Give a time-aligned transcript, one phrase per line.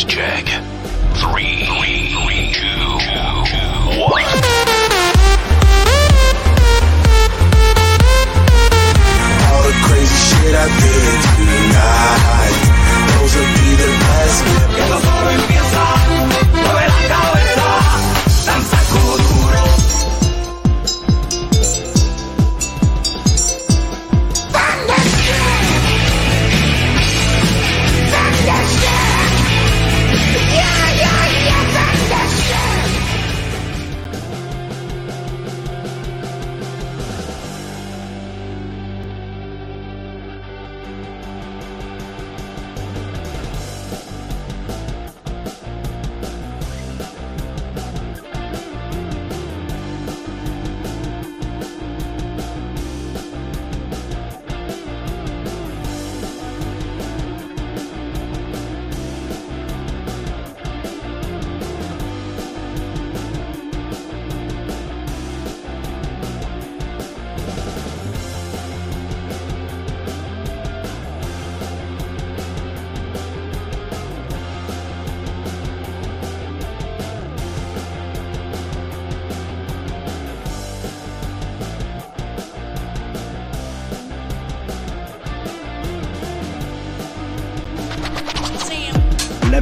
[0.00, 0.44] systems check.
[1.14, 2.68] Three, three, two,
[4.00, 4.24] one.
[9.46, 12.56] All the crazy shit I did tonight.
[13.14, 15.09] Those will be the best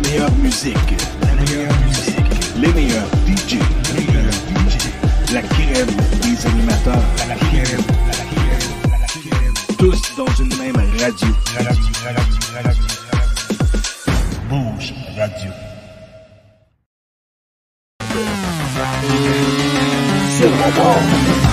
[0.00, 3.58] La meilleure musique, la meilleure musique, les meilleurs DJ,
[3.96, 5.88] les meilleurs DJ, la crème
[6.22, 7.82] des animateurs, la crème,
[9.76, 11.28] tous dans une même radio.
[11.56, 11.72] Radio,
[12.04, 12.26] radio,
[12.62, 12.84] radio.
[14.48, 15.50] Bouge Radio.
[20.38, 21.47] Sur la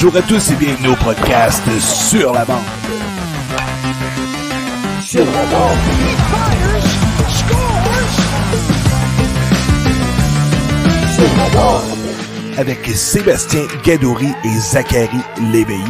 [0.00, 2.62] Bonjour à tous et bienvenue au podcast Sur la bande.
[5.04, 5.78] Sur la bande.
[11.16, 12.58] Sur la bande.
[12.58, 15.18] Avec Sébastien Gadouri et Zachary
[15.50, 15.82] Léveillé.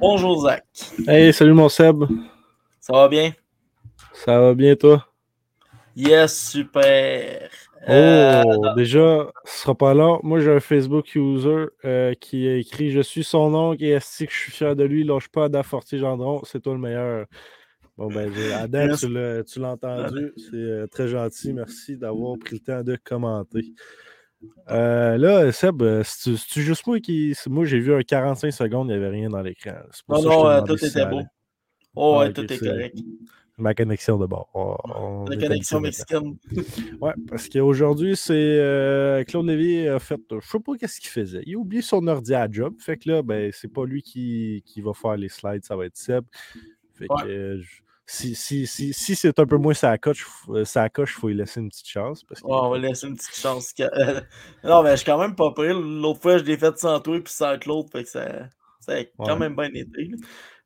[0.00, 0.64] Bonjour Zach.
[1.06, 2.02] Hey, salut mon Seb.
[2.80, 3.30] Ça va bien?
[4.12, 5.06] Ça va bien toi?
[5.94, 7.50] Yes, super.
[7.88, 10.20] Oh, Euh, déjà, ce sera pas long.
[10.22, 14.26] Moi, j'ai un Facebook user euh, qui a écrit Je suis son oncle et est
[14.26, 15.02] que je suis fier de lui.
[15.04, 17.26] Lâche pas d'Aforti Gendron, c'est toi le meilleur.
[17.96, 18.30] Bon, ben,
[18.68, 20.32] Adam, tu l'as tu l'as entendu.
[20.36, 21.52] C'est euh, très gentil.
[21.54, 23.72] Merci d'avoir pris le temps de commenter.
[24.70, 27.34] Euh, là, Seb, c'est-tu juste moi qui.
[27.34, 29.72] c'est- Moi, j'ai vu un 45 secondes, il n'y avait rien dans l'écran.
[29.90, 31.20] C'est pour non, non, tout était beau.
[31.94, 32.96] Oh, ouais, Ah, tout est c'est- correct.
[33.60, 34.48] Ma connexion de bord.
[34.54, 36.36] On- La connexion mexicaine.
[37.00, 40.20] Ouais, parce qu'aujourd'hui, c'est euh, Claude Lévy a fait.
[40.30, 41.42] Je sais pas qu'est-ce qu'il faisait.
[41.46, 42.74] Il a oublié son ordi à job.
[42.78, 45.86] Fait que là, ben, c'est pas lui qui, qui va faire les slides, ça va
[45.86, 46.24] être Seb.
[46.94, 47.22] Fait que Ouais.
[47.30, 47.80] euh, je-
[48.12, 51.68] si, si, si, si c'est un peu moins sa coche, il faut lui laisser une
[51.68, 52.24] petite chance.
[52.24, 53.72] Parce que, Ouais, on va laisser une petite chance.
[54.64, 55.72] non, mais je suis quand même pas prêt.
[55.72, 57.88] L'autre fois, je l'ai fait sans toi et sans Claude.
[57.92, 58.48] Fait que ça,
[58.80, 59.38] ça a quand Ouais.
[59.38, 60.10] même bien été.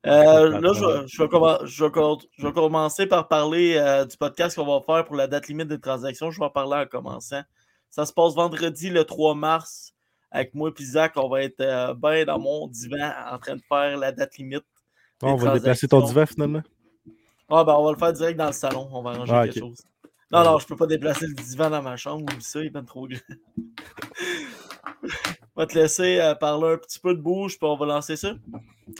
[0.05, 0.39] Là.
[0.39, 3.77] Euh, là, je, vais- je vais commen- je vais co- je vais commencer par parler
[3.77, 6.31] euh, du podcast qu'on va faire pour la date limite des transactions.
[6.31, 7.43] Je vais en parler en commençant.
[7.91, 9.93] Ça se passe vendredi le 3 mars.
[10.31, 13.63] Avec moi et Zach, on va être euh, bien dans mon divan en train de
[13.69, 14.65] faire la date limite.
[15.23, 16.63] Ah, on va déplacer ton divan finalement?
[17.49, 18.89] Ah, ben, on va le faire direct dans le salon.
[18.93, 19.79] On va arranger Ah, quelque chose.
[20.33, 22.27] Non, non, je peux pas déplacer le divan dans ma chambre.
[22.41, 23.21] Ça, il est bien trop grand.
[25.57, 28.17] On va te laisser euh, parler un petit peu de bouge, puis on va lancer
[28.17, 28.35] ça.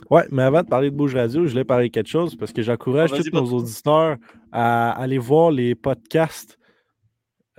[0.09, 2.51] Ouais, mais avant de parler de Bouge Radio, je voulais parler de quelque chose parce
[2.51, 4.17] que j'encourage Ah, tous nos auditeurs
[4.51, 6.57] à aller voir les podcasts.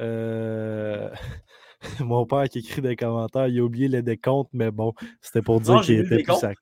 [0.01, 1.09] Euh,
[2.01, 5.61] Mon père qui écrit des commentaires, il a oublié les décomptes, mais bon, c'était pour
[5.61, 6.59] dire j'ai qu'il était plus sac.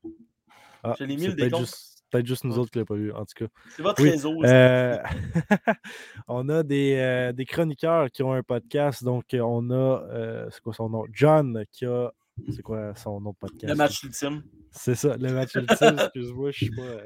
[0.83, 1.63] Ah, Je l'ai mis, le décompte.
[1.63, 3.47] juste, peut-être juste nous autres qui ne l'avons pas vu, en tout cas.
[3.71, 4.45] C'est votre Oui, réseau.
[4.45, 4.97] Euh,
[6.29, 9.03] on a des, euh, des chroniqueurs qui ont un podcast.
[9.03, 11.05] Donc, euh, on a, euh, c'est quoi son nom?
[11.13, 12.13] John qui a,
[12.55, 13.69] c'est quoi son nom de podcast?
[13.69, 14.43] le match ultime.
[14.71, 17.03] C'est ça, le match ultime, excuse-moi, je sais pas.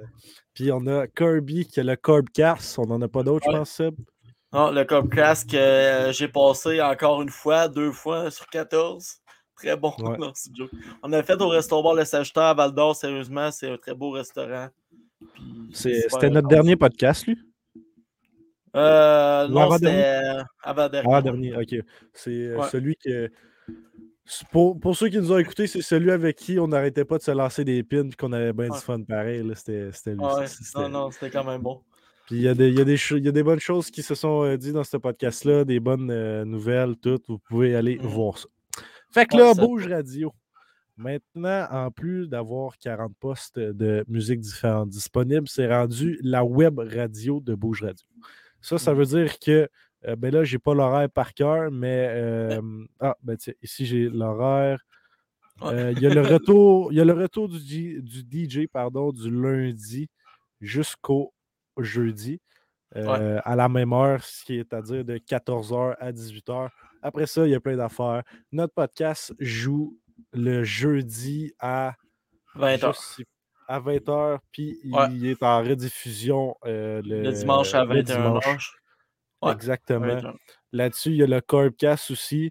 [0.52, 2.78] Puis on a Kirby qui a le Corbcast.
[2.78, 3.94] On n'en a pas d'autres, je pense, Seb?
[4.52, 9.20] Non, le Copcast que j'ai passé encore une fois, deux fois sur 14.
[9.56, 9.92] Très bon.
[9.98, 10.16] Ouais.
[10.18, 10.32] Non.
[11.02, 14.10] On a fait au restaurant Le Sagittaire à Val d'Or, sérieusement, c'est un très beau
[14.10, 14.68] restaurant.
[15.72, 17.36] C'était notre dernier podcast, lui?
[18.76, 19.96] Euh, non, avant-dernier?
[19.98, 21.08] c'était euh, avant-dernier.
[21.12, 21.74] Ah, dernier, ok.
[22.12, 22.68] C'est euh, Ouais.
[22.70, 23.30] celui que.
[24.52, 27.22] Pour, pour ceux qui nous ont écoutés, c'est celui avec qui on n'arrêtait pas de
[27.22, 28.76] se lancer des pins et qu'on avait bien Ouais.
[28.78, 29.42] du fun pareil.
[29.54, 30.18] C'était lui.
[30.20, 30.44] Ouais,
[30.74, 31.80] non, non, c'était quand même bon.
[32.26, 34.44] Puis il y, a des- il y, y a des bonnes choses qui se sont
[34.44, 37.24] euh, dites dans ce podcast-là, des bonnes euh, nouvelles, toutes.
[37.26, 38.06] Vous pouvez aller Mhm.
[38.06, 38.48] voir ça.
[39.10, 40.30] Fait que là, Bouge Radio.
[40.98, 47.40] Maintenant, en plus d'avoir 40 postes de musique différentes disponibles, c'est rendu la web radio
[47.40, 48.04] de Bouge Radio.
[48.60, 48.98] Ça, ça Mhm.
[48.98, 49.68] veut dire que,
[50.06, 52.08] euh, ben là, j'ai pas l'horaire par cœur, mais.
[52.10, 52.60] euh,
[52.98, 54.84] ah, ben tiens, ici, j'ai l'horaire.
[55.62, 58.66] Euh, Il y a le retour, il y a le retour du, G- du DJ
[58.68, 60.08] pardon, du lundi
[60.60, 61.32] jusqu'au
[61.78, 62.40] jeudi
[62.96, 66.70] euh, à la même heure, ce qui est à dire de 14h à 18h.
[67.02, 68.22] Après ça, il y a plein d'affaires.
[68.50, 69.96] Notre podcast joue
[70.32, 71.94] le jeudi à,
[72.54, 72.96] 20 je heures.
[72.96, 73.24] sais-
[73.68, 75.06] à 20h, puis Ouais.
[75.12, 78.46] il est en rediffusion euh, le, Le dimanche à le 21 dimanche.
[78.46, 78.58] heures.
[79.42, 80.06] Ouais, Exactement.
[80.06, 80.34] 21.
[80.72, 82.50] Là-dessus, il y a le Corbcast aussi.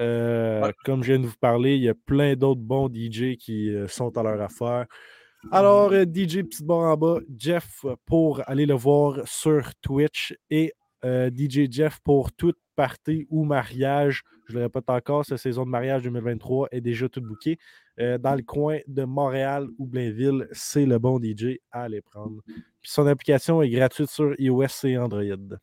[0.00, 0.74] Euh, Ouais.
[0.84, 3.88] Comme je viens de vous parler, il y a plein d'autres bons DJ qui euh,
[3.88, 4.86] sont à leur affaire.
[5.52, 10.72] Alors, DJ Petite Barre en bas, Jeff pour aller le voir sur Twitch et
[11.04, 14.22] euh, DJ Jeff pour toute party ou mariage.
[14.46, 17.58] Je le répète encore, cette saison de mariage 2023 est déjà toute bouquée.
[17.98, 22.40] dans le coin de Montréal ou Blainville, c'est le bon DJ à aller prendre.
[22.46, 25.58] Puis son application est gratuite sur iOS et Android.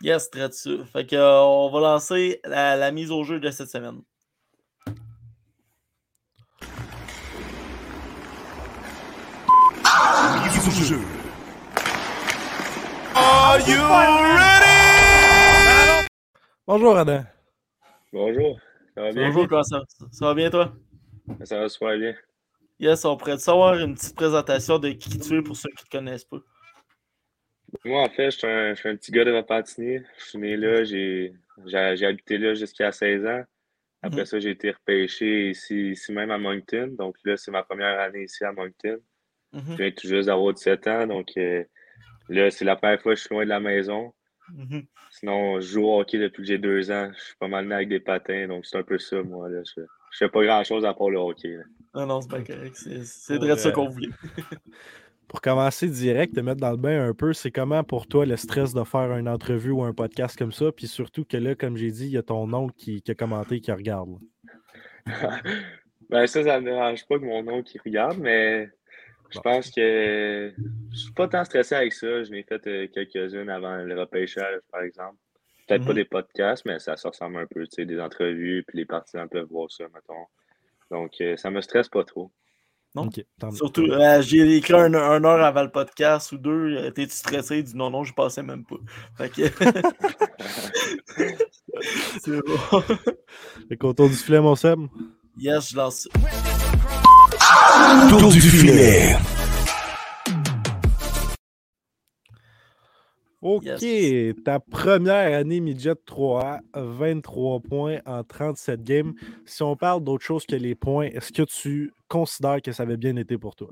[0.00, 0.84] Yes, très dessus.
[0.92, 4.00] Fait que, euh, on va lancer la, la mise au jeu de cette semaine.
[10.44, 11.17] Mise au jeu.
[16.66, 17.24] Bonjour Adam.
[18.12, 18.60] Bonjour,
[18.94, 19.30] ça va bien?
[19.32, 19.80] Bonjour, ça,
[20.12, 20.72] ça va bien, toi?
[21.44, 22.14] Ça va super bien.
[22.78, 25.86] Yes, on pourrait savoir une petite présentation de qui tu es pour ceux qui ne
[25.86, 26.38] te connaissent pas?
[27.84, 29.98] Moi, en fait, je suis un, je suis un petit gars de Repentigny.
[30.18, 31.34] Je suis né là, j'ai
[31.66, 33.42] j'ai j'ai habité là jusqu'à 16 ans.
[34.02, 34.26] Après Mhm.
[34.26, 36.94] ça, j'ai été repêché ici, ici même à Moncton.
[36.96, 38.98] Donc là, c'est ma première année ici à Moncton.
[39.52, 41.06] Mhm, Je viens tout juste d'avoir 17 ans.
[41.06, 41.64] Donc euh,
[42.28, 44.12] là, c'est la première fois que je suis loin de la maison.
[44.54, 44.84] mhm.
[45.10, 47.10] Sinon, je joue au hockey depuis que j'ai deux ans.
[47.16, 48.46] Je suis pas mal né avec des patins.
[48.46, 49.48] Donc c'est un peu ça, moi.
[49.48, 49.62] Là.
[49.64, 49.82] Je,
[50.12, 51.56] je fais pas grand-chose à part le hockey.
[51.56, 51.62] là.
[51.94, 52.76] Non, non, c'est pas correct.
[52.76, 54.08] C'est vrai de ça euh, qu'on voulait.
[55.28, 58.38] Pour commencer direct, te mettre dans le bain un peu, c'est comment pour toi le
[58.38, 60.72] stress de faire une entrevue ou un podcast comme ça?
[60.72, 63.14] Puis surtout que là, comme j'ai dit, il y a ton oncle qui, qui a
[63.14, 64.18] commenté, qui regarde.
[66.08, 68.70] ben ça, ça me dérange pas que mon nom qui regarde, mais
[69.30, 70.52] je pense que
[70.92, 72.22] je suis pas tant stressé avec ça.
[72.24, 75.16] Je n'ai fait euh, quelques-unes avant le repêchage, par exemple.
[75.66, 75.96] Peut-être pas Mhm.
[75.96, 79.28] des podcasts, mais ça, ça ressemble un peu, tu sais, des entrevues, puis les partisans
[79.28, 80.24] peuvent voir ça, mettons.
[80.90, 82.30] Donc, euh, ça me stresse pas trop.
[82.94, 83.06] Non?
[83.52, 86.90] Surtout, euh, j'ai écrit un, un heure avant le podcast ou deux.
[86.92, 87.58] T'es-tu stressé?
[87.58, 88.76] Il dit non, non, je passais même pas.
[89.18, 89.42] Fait que.
[92.18, 92.80] c'est bon.
[93.68, 94.80] Fait qu'autour du filet, mon Seb?
[95.36, 96.67] Yes, je lance ça.
[97.88, 99.14] Tour du filet.
[103.40, 104.34] OK, Yes.
[104.44, 109.14] ta première année midget 3A, 23 points en 37 games.
[109.46, 112.98] Si on parle d'autre chose que les points, est-ce que tu considères que ça avait
[112.98, 113.70] bien été pour toi?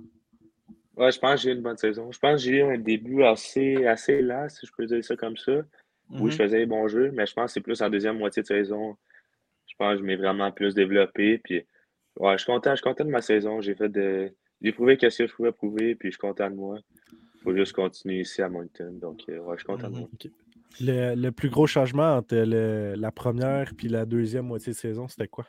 [0.97, 2.11] Ouais, je pense que j'ai eu une bonne saison.
[2.11, 5.15] Je pense que j'ai eu un début assez, assez lent, si je peux dire ça
[5.17, 5.53] comme ça.
[6.09, 6.45] Oui, je Mhm.
[6.49, 8.97] faisais des bons jeux, mais je pense que c'est plus en deuxième moitié de saison.
[9.67, 11.37] Je pense que je m'ai vraiment plus développé.
[11.45, 11.67] Puis,
[12.17, 13.61] ouais, je suis content, je suis content de ma saison.
[13.61, 14.33] J'ai fait de.
[14.63, 16.79] J'ai prouvé qu'est-ce que je pouvais prouver, puis je suis content de moi.
[17.13, 18.93] Il faut juste continuer ici à Moncton.
[19.01, 20.01] Donc, euh, ouais, je suis content de Mhm.
[20.01, 20.09] moi.
[20.81, 25.09] Le, le plus gros changement entre le- la première puis la deuxième moitié de saison,
[25.09, 25.47] c'était quoi?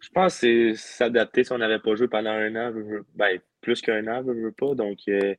[0.00, 2.72] Je pense que c'est s'adapter si on n'avait pas joué pendant un an,
[3.14, 4.74] ben, plus qu'un an, veux, veux pas.
[4.74, 5.34] Donc, euh,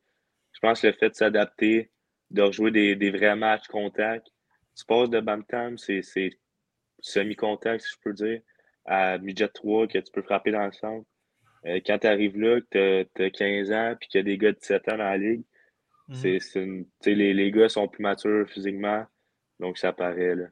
[0.54, 1.92] je pense que le fait de s'adapter,
[2.32, 4.28] de rejouer des, des vrais matchs contact,
[4.76, 6.02] tu passes de Bantam, c'est
[7.00, 8.42] semi-contact, si je peux dire,
[8.86, 11.06] à midget 3, que tu peux frapper dans le centre.
[11.66, 14.38] Euh, quand tu arrives là, que tu as, 15 ans, puis qu'il y a des
[14.38, 15.44] gars de 17 ans dans la ligue,
[16.08, 16.40] Mhm.
[16.40, 19.06] c'est une- les, les gars sont plus matures physiquement,
[19.60, 20.36] donc ça paraît.
[20.36, 20.46] Là.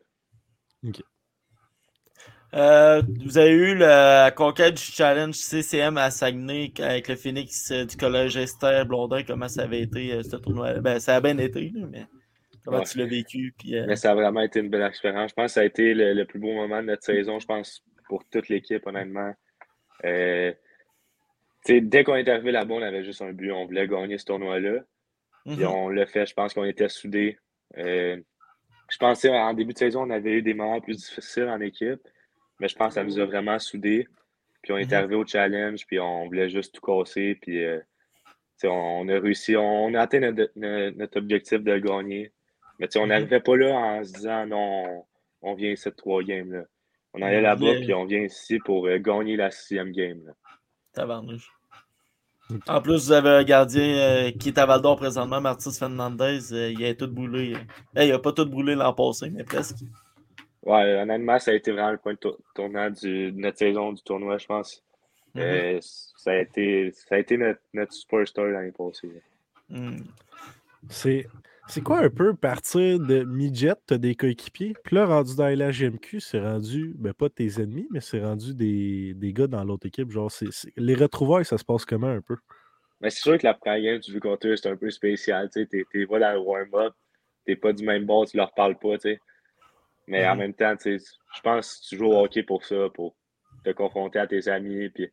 [2.55, 7.83] Euh, vous avez eu la conquête du challenge CCM à Saguenay avec le Phoenix euh,
[7.85, 9.23] du collège Esther Blondin.
[9.23, 10.73] Comment ça avait été euh, ce tournoi?
[10.79, 12.05] Ben, ça a bien été, mais
[12.63, 12.83] comment Ouais.
[12.83, 13.55] tu l'as vécu?
[13.57, 15.31] Puis, euh, Mais ça a vraiment été une belle expérience.
[15.31, 17.47] Je pense que ça a été le, le plus beau moment de notre saison, je
[17.47, 17.83] pense,
[18.13, 19.33] pour toute l'équipe, honnêtement.
[20.05, 20.53] Euh,
[21.67, 23.51] dès qu'on est arrivé là-bas, on avait juste un but.
[23.51, 24.81] On voulait gagner ce tournoi-là.
[25.47, 25.65] Mhm.
[25.65, 26.27] on l'a fait.
[26.27, 27.39] Je pense qu'on était soudés.
[27.79, 28.17] Euh,
[28.87, 32.07] je pensais en début de saison, on avait eu des moments plus difficiles en équipe.
[32.59, 34.07] Mais je pense que ça nous a vraiment soudés.
[34.61, 34.93] Puis on est Mhm.
[34.93, 37.33] arrivé au challenge, puis on voulait juste tout casser.
[37.41, 37.79] Puis euh,
[38.63, 42.31] on, a réussi, on, a atteint notre, objectif de le gagner.
[42.77, 43.09] Mais on Mhm.
[43.09, 44.83] n'arrivait pas là en se disant non,
[45.41, 46.53] on, on vient ici de trois games.
[46.53, 46.63] Là.
[47.13, 50.19] On allait là-bas, puis on vient ici pour euh, gagner la sixième game.
[50.25, 50.33] là.
[50.93, 51.51] Tabarnouche.
[52.67, 56.53] En plus, vous avez un gardien euh, qui est à Val d'Or présentement, Martis Fernandez.
[56.53, 57.55] euh, il a tout brûlé.
[57.95, 59.77] Eh, il a pas tout brûlé l'an passé, mais presque.
[60.63, 63.91] Ouais, honnêtement, ça a été vraiment le point de tour- tournant du- de notre saison
[63.93, 64.83] du tournoi, je pense.
[65.35, 65.41] Mhm.
[65.41, 69.07] Euh, ça a été, ça a été notre, notre superstar l'année passée.
[69.07, 69.77] là.
[69.79, 70.03] Mm.
[70.89, 71.27] C'est.
[71.67, 75.71] C'est quoi un peu partir de midget, t'as des coéquipiers, puis là, rendu dans la
[75.71, 79.87] GMQ, c'est rendu, ben pas tes ennemis, mais c'est rendu des, des gars dans l'autre
[79.87, 80.11] équipe.
[80.11, 82.35] Genre, c'est, c'est- les retrouvailles, ça se passe comment un peu?
[82.99, 85.49] Mais c'est sûr que la première game, contre eux, c'est un peu spécial.
[85.49, 86.93] Tu sais, t'es, pas dans le warm-up,
[87.45, 88.97] t'es pas du même bord, tu leur parles pas.
[88.97, 89.19] Tu sais.
[90.07, 91.05] Mais en même temps, tu sais,
[91.35, 93.15] je pense que tu joues au hockey pour ça, pour
[93.63, 94.89] te confronter à tes amis.
[94.89, 95.09] Puis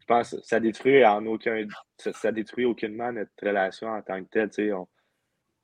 [0.00, 1.66] je pense que ça détruit en aucun
[1.98, 4.50] ça, ça détruit aucunement notre relation en tant que telle.
[4.50, 4.72] tu sais.
[4.72, 4.88] On,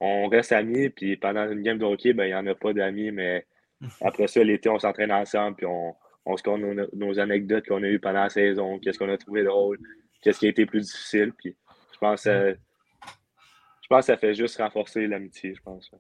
[0.00, 2.72] on reste amis, puis pendant une game de hockey, ben, il n'y en a pas
[2.72, 3.46] d'amis, mais
[4.00, 5.94] après ça, l'été, on s'entraîne ensemble, puis on,
[6.26, 9.16] on se compte nos, nos anecdotes qu'on a eues pendant la saison, qu'est-ce qu'on a
[9.18, 9.78] trouvé drôle,
[10.22, 11.32] qu'est-ce qui a été plus difficile.
[11.36, 11.56] Puis
[11.92, 15.90] je pense que ça- je pense que ça fait juste renforcer l'amitié, je pense.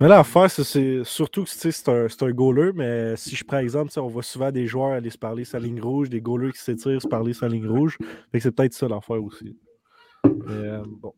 [0.00, 3.90] Mais là, c'est, c'est surtout que c'est un, un goaler, mais si je prends exemple,
[3.98, 7.00] on voit souvent des joueurs aller se parler sa ligne rouge, des goalers qui s'étirent
[7.00, 7.96] se parler sa ligne rouge.
[8.32, 9.56] Fait que c'est peut-être ça l'affaire aussi.
[10.48, 11.14] Euh, bon.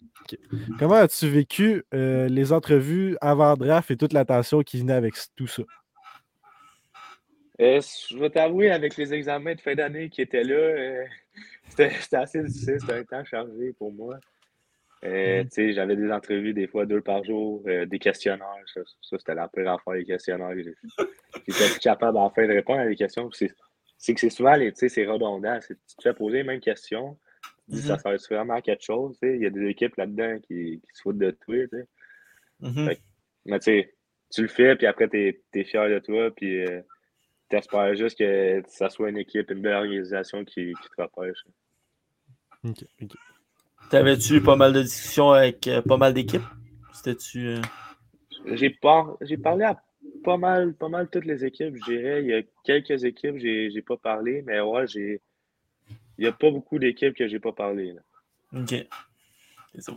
[0.79, 5.47] Comment as-tu vécu euh, les entrevues avant draft et toute l'attention qui venait avec tout
[5.47, 5.63] ça?
[7.61, 11.05] Euh, je vais t'avouer, avec les examens de fin d'année qui étaient là,
[11.69, 14.19] c'était assez difficile, c'était un temps chargé pour moi.
[15.03, 18.47] Sais, J'avais des entrevues des fois deux par jour, des questionnaires.
[18.73, 20.53] Ça, ça, c'était la pire affaire, les questionnaires.
[21.47, 23.31] J'étais capable enfin de répondre à des questions.
[23.33, 25.59] C'est que c'est souvent, les- tu sais, c'est redondant.
[25.61, 27.17] Tu te fais poser les mêmes questions.
[27.69, 29.19] Tu dis, Ça sert vraiment à quelque chose.
[29.21, 29.37] tu sais.
[29.37, 31.57] Il y a des équipes là-dedans qui, qui se foutent de toi.
[31.57, 31.87] tu sais.
[32.61, 32.85] Mhm.
[32.87, 33.01] Fait
[33.47, 33.95] Mais tu sais,
[34.31, 36.81] tu le fais, puis après, tu es, fier de toi, puis euh,
[37.49, 41.45] t'espères juste que ça soit une équipe, une belle organisation qui, qui te repêche.
[42.65, 43.11] Ok, ok.
[43.91, 46.43] T'avais-tu eu pas mal de discussions avec euh, pas mal d'équipes?
[46.93, 47.47] C'était-tu.
[47.49, 47.61] euh,
[48.47, 49.17] J'ai par...
[49.23, 49.83] j'ai parlé à
[50.25, 52.23] pas mal, pas mal toutes les équipes, je dirais.
[52.23, 55.23] Il y a quelques équipes, j'ai j'ai pas parlé, mais ouais, j'ai.
[56.19, 57.93] Il n'y a pas beaucoup d'équipes que j'ai pas parlé.
[57.93, 58.61] là.
[58.61, 58.75] Ok.
[59.75, 59.93] C'est ça.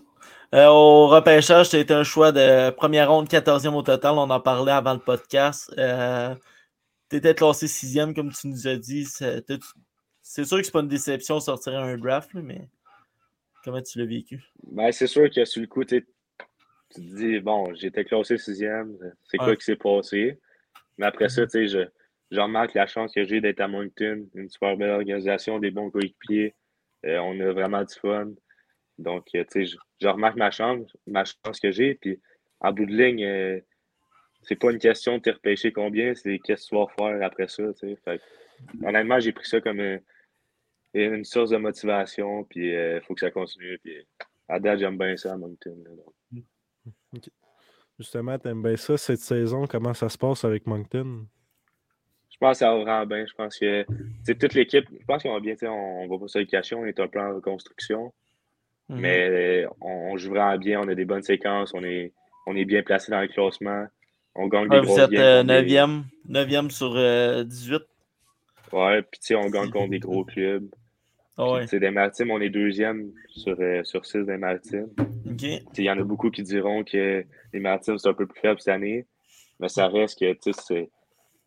[0.53, 4.13] Euh, au repêchage, été un choix de première ronde, 14e au total.
[4.15, 5.73] On en parlait avant le podcast.
[5.77, 6.35] Euh,
[7.09, 9.05] tu étais classé sixième, comme tu nous as dit.
[9.05, 12.67] C'est sûr que c'est pas une déception de sortir un draft, mais
[13.63, 14.43] comment tu l'as vécu?
[14.63, 16.05] Ben, c'est sûr que sur le coup, tu
[16.93, 20.39] te dis, bon, j'étais classé sixième, c'est quoi qui s'est passé?
[20.97, 21.79] Mais après ça, tu sais, je,
[22.31, 25.91] je remarque la chance que j'ai d'être à Moncton, une super belle organisation, des bons
[25.91, 26.55] coéquipiers.
[27.05, 28.31] Euh, on a vraiment du fun.
[28.97, 31.95] Donc, euh, tu sais, je, remarque ma chance, ma chance que j'ai.
[31.95, 32.21] Puis,
[32.61, 33.59] en bout de ligne, euh,
[34.43, 37.47] c'est pas une question de te repêcher combien, c'est qu'est-ce que tu vas faire après
[37.47, 38.21] ça, tu sais.
[38.83, 39.81] Honnêtement, j'ai pris ça comme
[40.93, 43.77] une source de motivation, puis il faut que ça continue.
[43.79, 44.07] Puis,
[44.47, 45.77] à date, j'aime bien ça à Moncton.
[45.83, 47.29] là, donc.
[47.99, 49.67] Justement, t'aimes bien ça cette saison?
[49.67, 51.27] Comment ça se passe avec Moncton?
[52.41, 53.23] Je pense que ça va vraiment bien.
[53.27, 53.85] Je pense que
[54.33, 55.67] toute l'équipe, je pense qu'on va bien, on,
[56.03, 58.11] on va pas se le cacher, on est un peu en reconstruction.
[58.89, 58.99] Mhm.
[58.99, 59.29] Mais
[59.63, 62.11] euh, on, on joue vraiment bien, on a des bonnes séquences, on est,
[62.47, 63.85] on est bien placé dans le classement.
[64.33, 67.81] On gagne Ouais, des vous êtes euh, contre des- 9e, 9e sur euh, 18.
[68.73, 70.67] Ouais, puis tu sais, on gagne contre des gros clubs.
[71.37, 71.61] Ah ouais.
[71.61, 74.87] tu sais, des maritimes, on est deuxième sur, euh, sur six des maritimes.
[75.77, 78.59] Il y en a beaucoup qui diront que les maritimes, c'est un peu plus faible
[78.59, 79.05] cette année.
[79.59, 80.89] Mais ça reste que c'est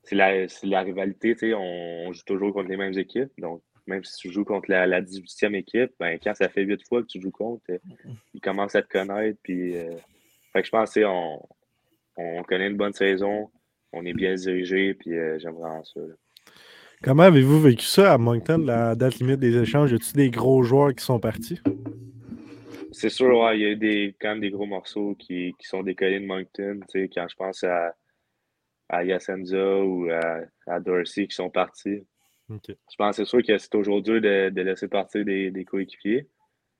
[0.04, 1.34] c'est la, la rivalité.
[1.34, 3.30] tu sais, On, on joue toujours contre les mêmes équipes.
[3.38, 6.82] Donc, même si tu joues contre la, la 18e équipe, ben, quand ça fait huit
[6.86, 7.78] fois que tu joues contre, euh,
[8.32, 9.38] ils commencent à te connaître.
[9.42, 9.90] Puis, euh,
[10.52, 11.40] fait que je pense que on,
[12.16, 13.50] on connaît une bonne saison.
[13.92, 14.94] On est bien dirigé.
[14.94, 16.00] Puis, euh, j'aime vraiment ça.
[16.00, 16.14] là.
[17.02, 19.92] Comment avez-vous vécu ça à Moncton, la date limite des échanges?
[19.92, 21.60] Y a-t-il des gros joueurs qui sont partis?
[22.92, 25.66] C'est sûr, ouais, il y a eu des, quand même des gros morceaux qui, qui
[25.66, 26.80] sont décollés de Moncton.
[26.90, 27.94] tu sais, Quand je pense à,
[28.88, 32.06] à Yasenza ou à, à Dorsey qui sont partis.
[32.68, 35.64] Je pense que c'est sûr que c'est toujours dur de, de laisser partir des, des
[35.64, 36.28] coéquipiers.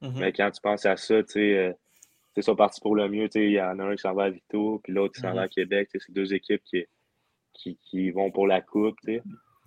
[0.03, 0.13] Mhm.
[0.21, 1.73] Mais quand tu penses à ça, tu sais, euh,
[2.37, 3.29] ils sont partis pour le mieux.
[3.35, 5.37] Il y en a un qui s'en va à Vito, puis l'autre qui s'en Mhm.
[5.37, 5.89] va à Québec.
[5.95, 6.85] C'est deux équipes qui,
[7.55, 8.99] qui, qui vont pour la coupe.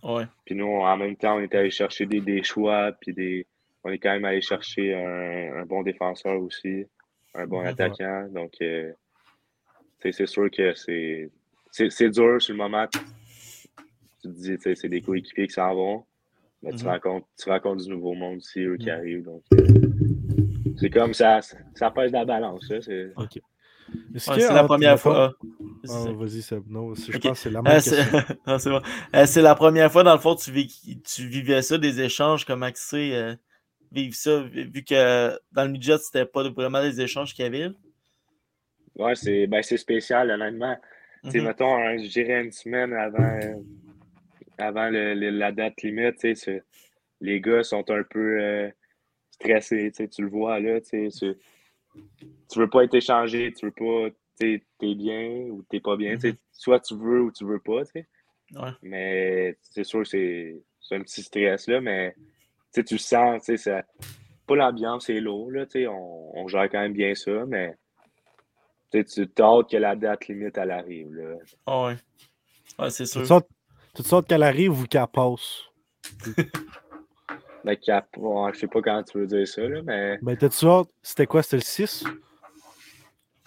[0.03, 0.25] Ouais.
[0.45, 3.47] Puis nous, en même temps, on est allé chercher des, des choix, puis des,
[3.83, 6.85] on est quand même allé chercher un, un bon défenseur aussi,
[7.33, 8.27] un bon attaquant.
[8.29, 8.91] Donc, euh,
[9.99, 11.31] c'est sûr que c'est,
[11.71, 12.87] c'est, c'est dur sur le moment.
[12.87, 12.99] Tu
[14.23, 16.05] te dis, tu sais, c'est des coéquipiers qui s'en vont,
[16.63, 16.91] mais tu, Mhm.
[16.91, 18.97] rencontres, tu rencontres du nouveau monde aussi, eux qui Mhm.
[18.97, 19.23] arrivent.
[19.23, 19.67] Donc, euh,
[20.79, 21.39] c'est comme ça,
[21.75, 22.69] ça pèse la balance.
[22.69, 23.11] Là, c'est...
[23.15, 25.33] Ouais, la première fois.
[25.83, 26.11] c'est Ah.
[26.11, 26.63] Vas-y, Seb.
[26.67, 27.79] Non, c'est- je pense que c'est la Euh, même
[28.59, 28.81] c'est bon.
[29.15, 32.43] Euh, c'est la première fois, dans le fond, tu, vis- tu vivais ça, des échanges,
[32.43, 33.35] comment que c'est euh,
[33.91, 37.69] vivre ça, vu que dans le midget, c'était pas vraiment des échanges qu'il y avait.
[38.95, 40.75] Ouais, c'est ben, c'est spécial, honnêtement.
[41.33, 41.43] Mhm.
[41.45, 43.55] mettons, un- je dirais une semaine avant, euh,
[44.57, 46.63] avant le- le- la date limite, c'est-
[47.21, 48.69] les gars sont un peu euh,
[49.31, 51.37] stressés, tu le vois là, tu c'est-
[52.49, 54.61] tu veux pas être échangé, tu veux pas, t'es
[54.95, 56.35] bien ou t'es pas bien, Mhm.
[56.51, 58.07] soit tu veux ou tu veux pas, tu sais.
[58.55, 58.69] Ouais.
[58.81, 62.15] Mais c'est sûr, c'est c'est un petit stress là, mais
[62.73, 63.83] tu sens, tu sais, ça-
[64.45, 67.75] pas l'ambiance est lourd, là, tu sais, on, on gère quand même bien ça, mais
[68.91, 71.35] tu sais, tu t'as hâte que la date limite, elle arrive, là.
[71.65, 71.97] Ah ouais.
[72.79, 73.25] Ouais, c'est Tu sûr.
[73.25, 73.49] sortes,
[73.95, 75.63] tu sortes qu'elle arrive ou qu'elle passe.
[77.63, 80.65] Le cap, ouais, je sais pas comment tu veux dire ça, là, mais Ben, t'as-tu
[80.67, 80.87] hâte?
[81.03, 81.43] C'était quoi?
[81.43, 82.03] C'était le 6?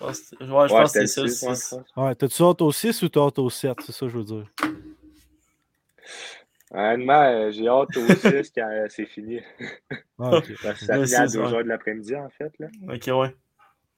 [0.03, 1.49] Ah, c'est- Ouais, je ouais, pense que c'était c'est le ça.
[1.49, 1.77] le six, six.
[1.97, 3.77] ouais, t'as-tu hâte au 6 ou t'as hâte au 7?
[3.81, 4.47] C'est ça que je veux dire.
[6.73, 9.41] Honnêtement, euh, j'ai hâte au 6 quand euh, c'est fini.
[10.19, 10.53] Ah, ok.
[10.63, 11.53] Parce que ça Le finit à six, 2 ouais.
[11.55, 12.69] heures de l'après-midi, en fait, là.
[12.89, 13.35] Ok, ouais.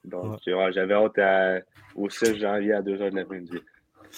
[0.04, 1.60] Donc, ouais, j'avais hâte à-
[1.94, 3.58] au 6 janvier à 2 heures de l'après-midi.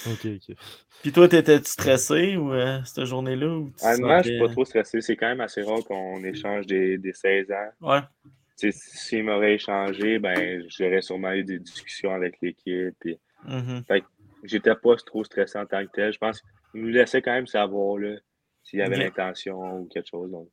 [0.06, 0.56] Ok, ok.
[1.02, 3.46] Puis toi, t'étais-tu stressé ou euh, cette journée-là?
[3.58, 5.00] Ou tu Honnêtement, je suis pas trop stressé.
[5.00, 7.70] C'est quand même assez rare qu'on échange des, des 16 ans.
[7.92, 8.00] Ouais.
[8.56, 12.94] S'il m'aurait échangé, ben, j'aurais sûrement eu des discussions avec l'équipe.
[13.00, 13.84] puis Mhm.
[14.44, 16.12] J'étais pas trop stressé en tant que tel.
[16.12, 18.16] Je pense qu'il nous laissait quand même savoir là,
[18.62, 20.30] s'il y avait l'intention ou quelque chose.
[20.30, 20.48] Donc,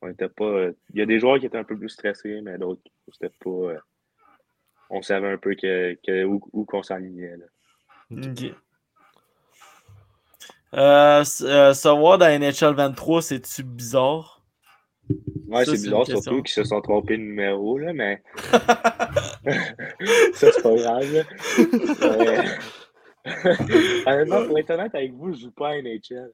[0.00, 0.44] on était pas.
[0.44, 3.34] euh, Il y a des joueurs qui étaient un peu plus stressés, mais d'autres, c'était
[3.44, 3.74] pas.
[4.92, 7.36] Euh, on savait un peu que, que- où, où qu'on s'enlignait.
[7.36, 7.46] là.
[8.10, 8.54] Ok.
[10.74, 14.42] Euh, s- euh, savoir dans NHL 23, c'est-tu bizarre?
[15.48, 18.22] Ouais, Ça, c'est c'est bizarre, surtout qu'ils se sont trompés de numéro, là, mais.
[20.34, 21.12] ça, c'est pas grave.
[21.12, 21.24] là.
[22.02, 22.42] Euh,
[24.06, 26.30] Honnêtement, pour être honnête avec vous, je joue pas à NHL.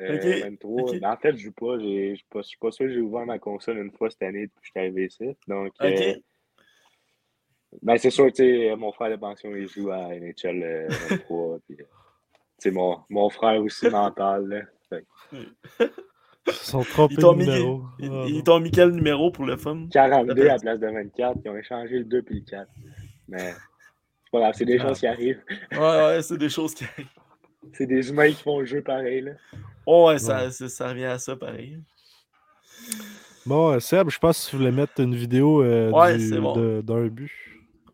[0.00, 0.82] Euh, Ok, 23.
[0.94, 1.00] ok.
[1.00, 1.78] Ben, en fait, je joue pas.
[1.78, 4.22] Je suis pas, je suis pas sûr que j'ai ouvert ma console une fois cette
[4.22, 5.36] année depuis que je suis arrivé ici.
[5.46, 6.22] Donc, Ok.
[7.74, 10.88] Euh, ben, c'est sûr, tu sais, mon frère de pension, il joue à NHL euh,
[11.10, 11.58] 23.
[11.68, 11.84] puis, euh, tu
[12.58, 14.48] sais, mon, mon frère aussi m'en parle.
[14.48, 14.60] Là.
[14.88, 15.04] Fait
[16.46, 17.82] Ils sont trompés de mis, numéro.
[17.98, 19.86] ils, Ah, ils t'ont mis quel numéro pour le fun?
[19.90, 21.38] 42 à la place de 24.
[21.44, 22.68] Ils ont échangé le 2 puis le 4.
[23.28, 24.88] Mais c'est pas grave, c'est des Ah.
[24.88, 25.42] choses qui arrivent.
[25.72, 27.06] Ouais, ouais, c'est des choses qui arrivent.
[27.72, 29.22] C'est des humains qui font le jeu pareil.
[29.22, 29.32] Là.
[29.86, 31.78] Oh, ouais, ça, ça revient à ça pareil.
[33.46, 36.38] Bon, euh, Seb, je pense que tu voulais mettre une vidéo euh, Ouais, du- c'est
[36.40, 36.54] bon.
[36.54, 37.30] de- d'un but.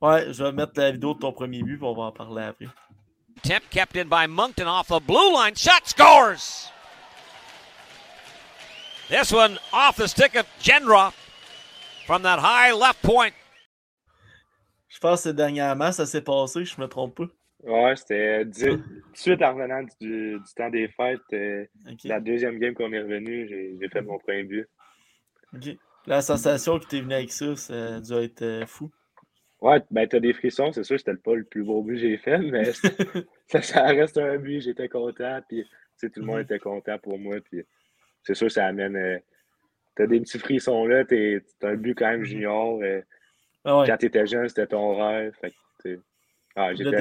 [0.01, 2.43] Ouais, je vais mettre la vidéo de ton premier but, puis on va en parler
[2.45, 2.69] après.
[3.43, 5.55] Temp kept in by Moncton off the blue line.
[5.55, 6.71] Shot scores!
[9.09, 10.47] This one off the stick of
[12.07, 13.33] from that high left point.
[14.89, 17.27] Je pense que c'est dernièrement, ça s'est passé, je me trompe pas.
[17.63, 18.83] Ouais, c'était tout de
[19.15, 21.21] suite en revenant du, du temps des fêtes.
[21.33, 21.65] euh.
[22.05, 24.69] La deuxième game qu'on est revenu, j'ai fait mon premier but.
[26.07, 28.91] La sensation qui t'est venue avec ça, ça a dû être euh, fou.
[29.61, 32.17] Ouais, ben t'as des frissons, c'est sûr, c'était pas le plus beau but que j'ai
[32.17, 32.65] fait, mais
[33.49, 35.65] ça, ça reste un but, j'étais content, puis
[36.01, 36.43] tout le monde Mhm.
[36.45, 37.63] était content pour moi, puis
[38.23, 38.97] c'est sûr, ça amène.
[38.97, 39.19] euh,
[39.97, 42.81] t'as des petits frissons là, t'as un but quand même junior.
[42.83, 43.03] euh,
[43.65, 43.87] Ah ouais.
[43.87, 45.35] Quand t'étais jeune, c'était ton rêve.
[46.57, 46.97] Ah, j'étais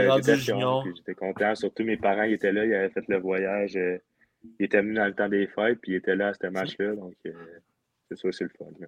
[0.95, 1.55] j'étais content.
[1.55, 3.75] Surtout mes parents, ils étaient là, ils avaient fait le voyage.
[3.77, 3.97] euh,
[4.59, 6.95] ils étaient venus dans le temps des fêtes, puis ils étaient là à ce match-là.
[6.95, 8.65] Donc, c'est sûr, c'est le fun.
[8.79, 8.87] là.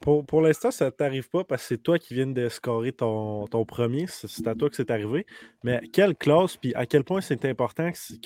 [0.00, 3.46] Pour, pour l'instant, ça t'arrive pas parce que c'est toi qui viens de scorer ton,
[3.46, 4.06] ton premier.
[4.06, 5.26] C'est à toi que c'est arrivé.
[5.64, 8.20] Mais quelle classe, puis à quel point c'est important c'est-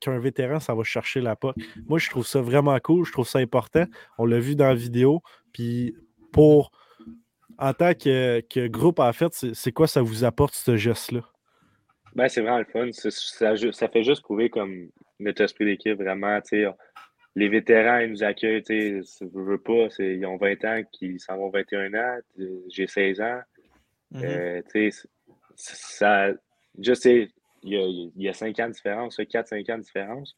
[0.00, 1.56] qu'un vétéran, ça va chercher la POC.
[1.88, 3.06] Moi, je trouve ça vraiment cool.
[3.06, 3.84] Je trouve ça important.
[4.18, 5.22] On l'a vu dans la vidéo.
[5.52, 5.94] Puis
[6.32, 6.70] pour.
[7.58, 11.20] En tant que, que groupe, en fait, c'est quoi ça vous apporte, ce geste-là?
[12.14, 12.90] Ben, c'est vraiment le fun.
[12.92, 14.88] Ça, ça fait juste prouver comme
[15.20, 16.40] notre esprit d'équipe, vraiment.
[16.40, 16.66] tu
[17.34, 18.62] Les vétérans, ils nous accueillent.
[18.62, 19.88] tu sais, Je veux pas.
[19.98, 22.18] Ils ont 20 ans, qui s'en vont 21 ans.
[22.68, 23.40] J'ai 16 ans.
[24.10, 24.22] Mhm.
[24.24, 25.08] Euh, tu sais,
[25.56, 26.30] ça,
[26.78, 27.28] je sais,
[27.62, 30.36] il y a, il y a 5 ans de différence, 4-5 ans de différence.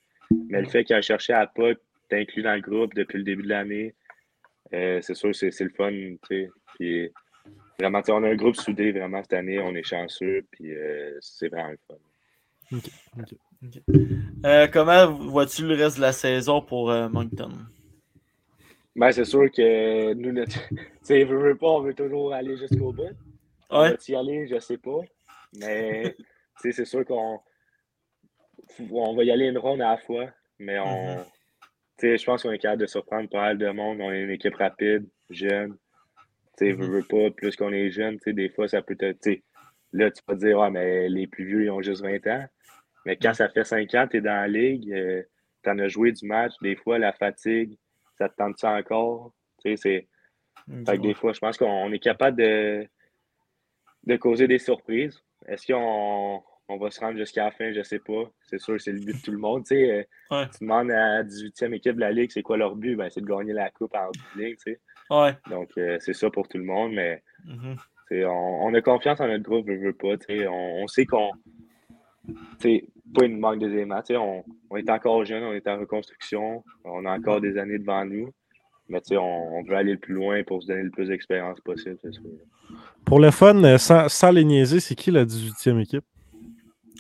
[0.49, 1.73] Mais le fait qu'il a cherché à pas
[2.09, 3.95] t'inclure dans le groupe depuis le début de l'année,
[4.73, 5.91] euh, c'est sûr, c'est c'est le fun.
[5.91, 6.49] tu sais.
[6.75, 7.11] Puis,
[7.79, 10.73] vraiment, tu sais, on a un groupe soudé vraiment cette année, on est chanceux, puis
[10.73, 12.79] euh, c'est vraiment le fun.
[14.45, 17.51] Euh, comment vois-tu le reste de la saison pour euh, Moncton?
[18.97, 20.59] Ben, c'est sûr que nous, notre,
[21.07, 23.11] tu pas, on veut toujours aller jusqu'au bout.
[23.71, 25.01] On va y aller, je sais pas.
[25.59, 26.15] Mais
[26.63, 27.41] c'est sûr qu'on
[28.91, 30.27] on va y aller une ronde à la fois.
[30.59, 31.17] Mais on.
[31.17, 31.25] Mhm.
[31.99, 33.99] tu sais, Je pense qu'on est capable de surprendre pas mal de monde.
[34.01, 35.77] On est une équipe rapide, jeune.
[36.57, 38.97] Tu sais, veut, veut pas, plus qu'on est jeune, tu sais, des fois, ça peut
[39.21, 39.43] sais,
[39.93, 42.47] là, tu vas dire, ouais, mais les plus vieux, ils ont juste 20 ans.
[43.07, 44.89] Mais quand ça fait 5 ans, tu es dans la ligue,
[45.63, 47.77] tu en as joué du match, des fois, la fatigue,
[48.19, 49.33] ça te tente ça encore?
[49.63, 50.09] Tu sais, c'est.
[50.87, 52.87] Fait que des fois, je pense qu'on est capable de,
[54.05, 55.21] de causer des surprises.
[55.47, 57.71] Est-ce qu'on on va se rendre jusqu'à la fin?
[57.75, 58.31] Je sais pas.
[58.47, 59.65] C'est sûr, c'est le but de tout le monde.
[59.67, 60.49] Tu, sais, Ouais.
[60.49, 62.97] tu demandes à la 18e équipe de la Ligue, c'est quoi leur but?
[62.97, 64.55] Ben, c'est de gagner la coupe en ligne.
[64.57, 64.81] Tu sais.
[65.11, 65.37] Ouais.
[65.51, 66.95] Donc, euh, c'est ça pour tout le monde.
[66.95, 67.77] Mais Mhm.
[68.13, 68.27] on,
[68.63, 70.17] on a confiance en notre groupe, je veux pas.
[70.17, 70.47] tu sais.
[70.47, 71.31] On, on sait qu'on.
[73.15, 74.01] Pas une manque d'éléments.
[74.03, 76.65] tu sais, On, on est encore jeune, on est en reconstruction.
[76.85, 78.31] On a encore des années devant nous.
[78.89, 81.09] Mais tu sais, on, on veut aller le plus loin pour se donner le plus
[81.09, 82.23] d'expérience possible, c'est sûr.
[83.07, 86.05] Pour le fun, euh, sans, sans les niaiser, c'est qui la 18e équipe?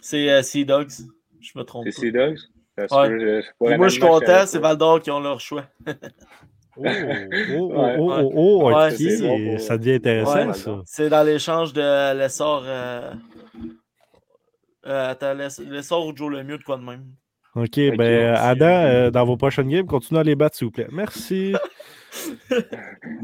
[0.02, 0.92] C'est euh, Sea Dogs.
[1.40, 1.84] Je me trompe.
[1.90, 2.00] C'est pas.
[2.00, 2.38] Sea Dogs?
[3.60, 3.76] Ouais.
[3.78, 4.68] moi, je suis content, c'est pas.
[4.68, 5.64] Val d'Or qui ont leur choix.
[6.76, 6.90] Oh, oh,
[7.56, 9.58] oh, oh, oh, oh, Ouais.
[9.58, 10.54] Ça devient intéressant, Ouais.
[10.54, 10.82] ça.
[10.86, 12.64] C'est dans l'échange de l'essor.
[12.66, 13.12] Euh...
[14.86, 17.04] Euh, attends, l'essor ou Joe Lemieux, de quoi de même.
[17.54, 18.34] Ok, Ok, ben.
[18.34, 20.88] Adam, euh, dans vos prochaines games, continuez à les battre, s'il vous plaît.
[20.92, 21.54] Merci.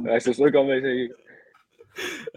[0.04, 1.12] Ouais, c'est sûr qu'on va essayer.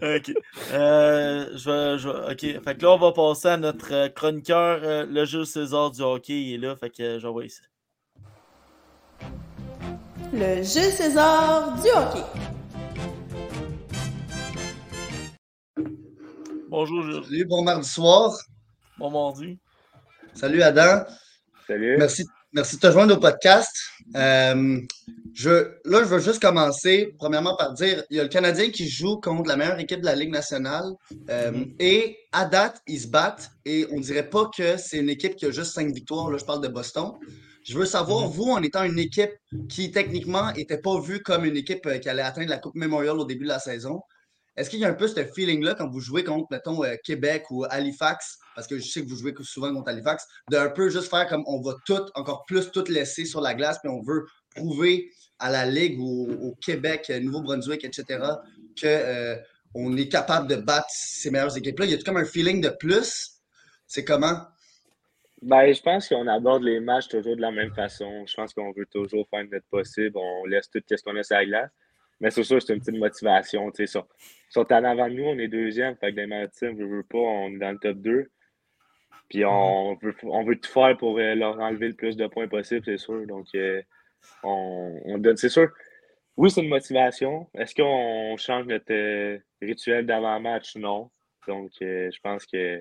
[0.00, 0.32] Ok.
[0.72, 2.62] Euh, je vais, je vais- ok.
[2.64, 6.00] Fait que là, on va passer à notre euh, chroniqueur, euh, le Jules César du
[6.02, 6.40] hockey.
[6.42, 6.76] Il est là.
[6.76, 7.60] Fait que euh, j'envoie ici.
[10.32, 12.24] Le Jules César du hockey.
[16.68, 17.24] Bonjour, Jules.
[17.24, 18.32] Salut, bon mardi soir.
[18.98, 19.58] Bon mardi.
[20.34, 21.04] Salut Adam.
[21.66, 21.96] Salut.
[21.98, 23.70] Merci, merci de te joindre au podcast.
[24.16, 24.80] Euh,
[25.32, 25.50] je,
[25.84, 29.16] là, je veux juste commencer, premièrement, par dire il y a le Canadien qui joue
[29.20, 30.84] contre la meilleure équipe de la Ligue nationale.
[31.30, 31.74] Euh, Mhm.
[31.80, 33.50] Et à date, ils se battent.
[33.64, 36.30] Et on dirait pas que c'est une équipe qui a juste cinq victoires.
[36.30, 37.12] Là, je parle de Boston.
[37.64, 38.32] Je veux savoir, Mhm.
[38.32, 39.32] vous, en étant une équipe
[39.68, 43.18] qui, techniquement, n'était pas vue comme une équipe euh, qui allait atteindre la Coupe Memorial
[43.18, 44.00] au début de la saison,
[44.56, 47.50] est-ce qu'il y a un peu ce feeling-là quand vous jouez contre, mettons, euh, Québec
[47.50, 51.10] ou Halifax, parce que je sais que vous jouez souvent contre Halifax, d'un peu juste
[51.10, 54.24] faire comme on va tout, encore plus tout laisser sur la glace, puis on veut
[54.54, 58.04] prouver à la Ligue ou au, Québec, euh, Nouveau-Brunswick, etc.,
[58.80, 59.36] que euh,
[59.74, 61.86] on est capable de battre ces meilleures équipes-là.
[61.86, 63.32] Y a comme un feeling de plus?
[63.88, 64.40] C'est comment?
[65.42, 68.24] Ben, je pense qu'on aborde les matchs toujours de la même façon.
[68.26, 70.16] Je pense qu'on veut toujours faire notre possible.
[70.16, 71.70] On laisse tout ce qu'on a sur la glace.
[72.20, 73.70] Mais c'est sûr, c'est une petite motivation.
[73.70, 73.82] tu sais.
[73.84, 74.06] Ils sont,
[74.50, 75.96] sont en avant de nous, on est deuxième.
[75.96, 78.30] Fait que dans ma team, je veux pas, on est dans le top 2.
[79.28, 82.46] Puis on veut, on veut tout faire pour euh, leur enlever le plus de points
[82.48, 83.26] possible, c'est sûr.
[83.26, 83.82] Donc, euh,
[84.42, 85.68] on, on donne, c'est sûr.
[86.36, 87.48] Oui, c'est une motivation.
[87.54, 90.76] Est-ce qu'on change notre euh, rituel d'avant-match?
[90.76, 91.10] Non.
[91.48, 92.78] Donc, euh, je pense que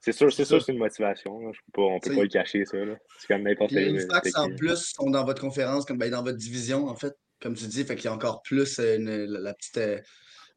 [0.00, 1.40] c'est sûr, c'est sûr, c'est une motivation.
[1.40, 1.50] là.
[1.52, 2.78] Je peux pas, on peut C'est- pas le cacher, ça.
[3.18, 6.38] C'est comme n'importe quelle Halifax, en plus, sont dans votre conférence, comme ben, dans votre
[6.38, 9.40] division, en fait, comme tu dis, fait qu'il y a encore plus euh, une- la,
[9.40, 9.98] la petite euh,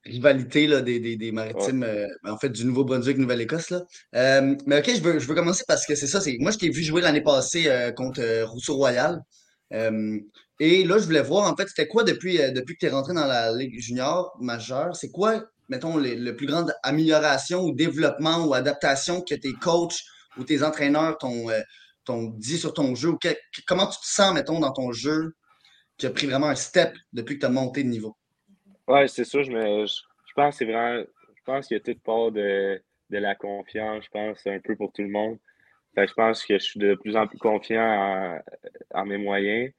[0.05, 3.69] rivalité là, des, des, des maritimes, euh, en fait, du Nouveau-Brunswick, Nouvelle-Écosse.
[3.69, 3.81] là.
[4.15, 6.57] Euh, mais ok, je veux, je veux commencer parce que c'est ça, c'est moi je
[6.57, 9.21] t'ai vu jouer l'année passée contre Rousseau Royal.
[10.59, 13.13] Et là, je voulais voir, en fait, c'était quoi depuis, depuis que tu es rentré
[13.13, 14.95] dans la Ligue junior majeure?
[14.95, 19.99] C'est quoi, mettons, le plus grande amélioration ou développement ou adaptation que tes coachs
[20.37, 21.47] ou tes entraîneurs t'ont
[22.05, 23.09] t'ont dit sur ton jeu?
[23.09, 25.33] Ou que- comment tu te sens, mettons, dans ton jeu
[25.97, 28.15] qui a pris vraiment un step depuis que tu as monté de niveau?
[28.87, 29.93] Ouais, c'est sûr, je, me, je,
[30.27, 31.03] je pense que c'est vraiment.
[31.35, 34.59] Je pense qu'il y a toute part de, de la confiance, je pense, c'est un
[34.59, 35.37] peu pour tout le monde.
[35.95, 38.39] Fait que je pense que je suis de plus en plus confiant en,
[38.93, 39.71] en mes moyens.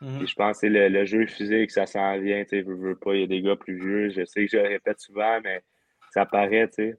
[0.00, 0.18] Mhm.
[0.18, 2.96] Puis je pense que c'est le, le jeu physique, ça s'en vient, tu veux, veux
[2.96, 4.10] pas, il y a des gars plus vieux.
[4.10, 5.62] Je sais que je le répète souvent, mais
[6.12, 6.98] ça paraît, tu sais.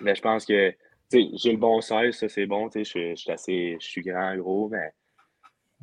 [0.00, 0.70] Mais je pense que,
[1.10, 3.86] tu j'ai le bon size, ça c'est bon, tu je, suis- je suis assez, je
[3.86, 4.90] suis grand, gros, mais,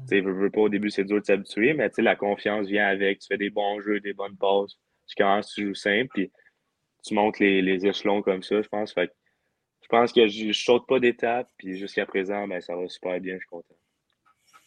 [0.10, 3.20] tu veux, veux pas, au début c'est dur de s'habituer, mais la confiance vient avec,
[3.20, 4.74] tu fais des bons jeux, des bonnes passes,
[5.08, 6.32] tu commences, tu joues simple, puis
[7.06, 8.94] tu montes les, les échelons comme ça, je pense.
[8.94, 9.14] Fait que
[9.84, 13.20] je pense que je, je saute pas d'étape, puis jusqu'à présent, ben, ça va super
[13.20, 13.76] bien, je suis content.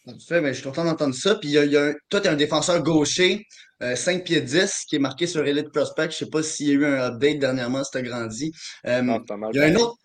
[0.05, 1.35] Parfait, ben, je suis content d'entendre ça.
[1.35, 3.45] Puis il y a, il y a un- toi, tu es un défenseur gaucher,
[3.83, 6.11] euh, 5 pieds 10, qui est marqué sur Elite Prospect.
[6.11, 8.51] Je sais pas s'il y a eu un update dernièrement, si tu as grandi.
[8.87, 9.19] Euh, Non,
[9.53, 9.97] il y a un autre.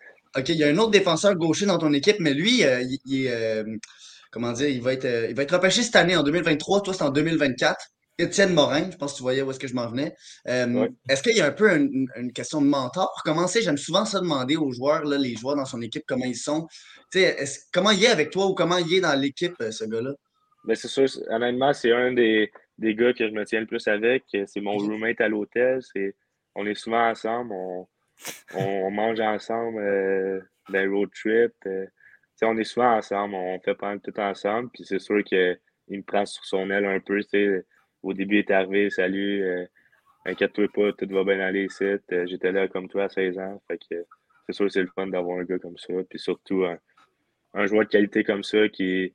[0.48, 3.26] Il y a un autre défenseur gaucher dans ton équipe, mais lui, euh, il, il
[3.26, 3.64] est.
[4.34, 6.82] comment dire, il va être, euh, il va être repêché cette année en 2023.
[6.82, 7.78] Toi, c'est en 2024.
[8.18, 10.14] Étienne Morin, je pense que tu voyais où est-ce que je m'en venais.
[10.48, 10.86] Euh.
[11.08, 13.10] Est-ce qu'il y a un peu une, une question de mentor?
[13.14, 16.24] Pour commencer, j'aime souvent ça demander aux joueurs, là, les joueurs dans son équipe, comment
[16.26, 16.66] ils sont.
[17.72, 20.12] Comment il est avec toi ou comment il est dans l'équipe, euh, ce gars-là?
[20.64, 23.66] Ben, c'est sûr, c'est- honnêtement, c'est un des, des gars que je me tiens le
[23.66, 24.22] plus avec.
[24.30, 25.80] C'est mon roommate à l'hôtel.
[25.92, 26.14] C'est,
[26.54, 27.52] on est souvent ensemble.
[27.52, 27.86] On,
[28.54, 31.52] on mange ensemble euh, des road trips.
[31.66, 31.86] euh.
[32.44, 33.34] On est souvent ensemble.
[33.34, 34.70] On fait pas mal tout ensemble.
[34.70, 37.20] Puis c'est sûr qu'il me prend sur son aile un peu.
[38.02, 38.90] Au début, il est arrivé.
[38.90, 39.42] Salut.
[39.42, 39.66] euh,
[40.26, 40.92] Inquiète-toi pas.
[40.92, 41.84] Tout va bien aller ici.
[41.84, 43.62] Euh, J'étais là comme toi à 16 ans.
[43.68, 44.04] Fait que
[44.46, 45.92] c'est sûr que c'est le fun d'avoir un gars comme ça.
[46.08, 49.14] Puis surtout, un, joueur de qualité comme ça qui,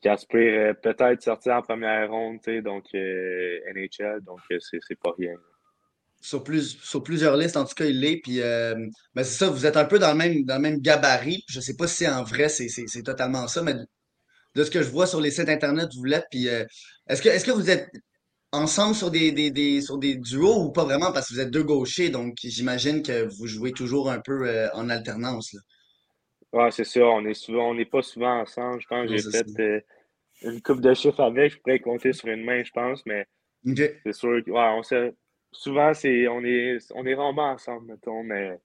[0.00, 5.34] qui aspire euh, peut-être sortir en première ronde, donc NHL, donc c'est pas rien.
[6.24, 8.16] Sur, plus, sur plusieurs listes, en tout cas, il l'est.
[8.16, 8.74] Puis, euh,
[9.14, 11.44] ben, c'est ça, vous êtes un peu dans le même, dans le même gabarit.
[11.50, 13.74] Je sais pas si en vrai c'est totalement ça, mais
[14.54, 16.24] de, ce que je vois sur les sites internet, vous l'êtes.
[16.30, 16.64] Puis, euh,
[17.08, 17.90] est-ce que, est-ce que vous êtes
[18.52, 21.12] ensemble sur des, des, des, sur des duos ou pas vraiment?
[21.12, 24.70] Parce que vous êtes deux gauchers, donc j'imagine que vous jouez toujours un peu euh,
[24.72, 25.52] en alternance.
[25.52, 25.60] Là.
[26.54, 28.80] Ouais, c'est ça, on est souvent, on n'est pas souvent ensemble.
[28.80, 29.84] Je pense que j'ai fait
[30.40, 33.26] une coupe de chiffres avec, je pourrais compter sur une main, je pense, mais
[33.66, 35.12] c'est sûr que ouais, on sait,
[35.54, 38.60] souvent c'est on est on est rarement ensemble, mettons, mais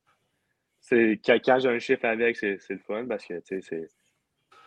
[0.81, 3.61] c'est quand, quand j'ai un chiffre avec, c'est c'est le fun parce que tu sais,
[3.61, 3.89] c'est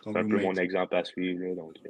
[0.01, 1.43] c'est un peu mon exemple à suivre.
[1.45, 1.89] Là, donc, euh,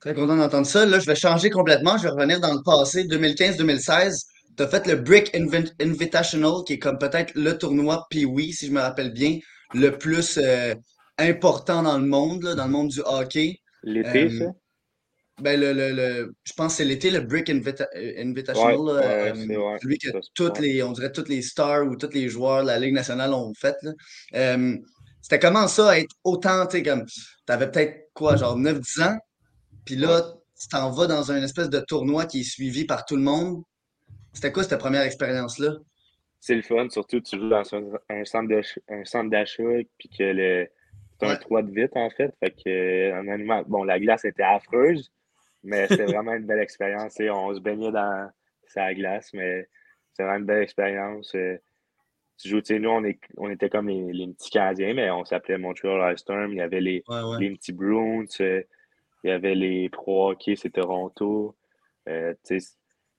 [0.00, 0.84] Très content d'entendre ça.
[0.86, 1.96] Là, je vais changer complètement.
[1.98, 4.26] Je vais revenir dans le passé, 2015-2016.
[4.56, 8.66] Tu as fait le Brick Invi- Invitational, qui est comme peut-être le tournoi Pee-Wee, si
[8.66, 9.38] je me rappelle bien,
[9.74, 10.74] le plus euh,
[11.18, 13.56] important dans le monde, là, dans le monde du hockey.
[13.82, 14.44] L'été, Euh, ça?
[15.42, 18.76] Ben, le, le, le- je pense que c'est l'été, le Brick Invita- euh, Invitational.
[18.78, 22.12] Ouais, là, ouais, euh, celui que toutes les, on dirait toutes les stars ou tous
[22.14, 23.76] les joueurs de la Ligue nationale ont fait.
[24.34, 24.76] Euh,
[25.20, 27.04] c'était comment ça, être autant, tu sais, comme,
[27.44, 29.18] t'avais peut-être quoi, genre 9-10 ans,
[29.84, 30.22] puis là,
[30.58, 33.62] tu t'en vas dans un espèce de tournoi qui est suivi par tout le monde.
[34.32, 35.72] C'était quoi cette première expérience-là?
[36.40, 39.62] C'est le fun, surtout tu joues dans un, un centre d'ach- un centre d'achat
[39.98, 40.66] puis que le
[41.20, 41.38] c'est un Ouais.
[41.38, 42.32] 3 de vite en fait.
[42.40, 45.10] Fait que euh, en animal, bon la glace était affreuse,
[45.66, 47.14] mais c'était vraiment une belle expérience.
[47.14, 48.30] tu On se baignait dans
[48.66, 49.68] sa glace, mais
[50.14, 51.34] c'est vraiment une belle expérience.
[51.34, 51.56] euh,
[52.38, 55.10] Tu joues, tu sais, nous on, est, on était comme les, les petits Canadiens, mais
[55.10, 56.52] on s'appelait Montreal Ice Storm.
[56.52, 57.38] Il y avait les, Ouais, ouais.
[57.40, 58.62] les petits Bruins, euh,
[59.24, 61.56] il y avait les Pro Hockey, c'est Toronto.
[62.08, 62.58] Euh, tu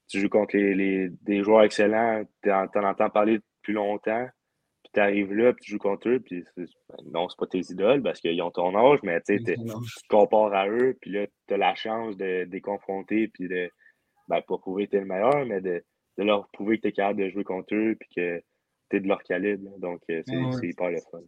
[0.09, 4.25] tu joues contre les, les- des joueurs excellents, t'en t'en entends parler depuis longtemps,
[4.97, 6.65] tu arrives là, puis tu joues contre eux, puis ben,
[7.13, 10.67] non, c'est pas tes idoles parce qu'ils ont ton âge, mais tu te compares à
[10.67, 13.69] eux, puis là, tu as la chance de, de les confronter, puis de,
[14.27, 15.83] ben, pas prouver que tu es le meilleur, mais de,
[16.17, 18.41] de leur prouver que tu es capable de jouer contre eux, puis que
[18.89, 19.69] tu es de leur calibre.
[19.77, 21.19] Donc, euh, c'est Ouais, hyper le fun.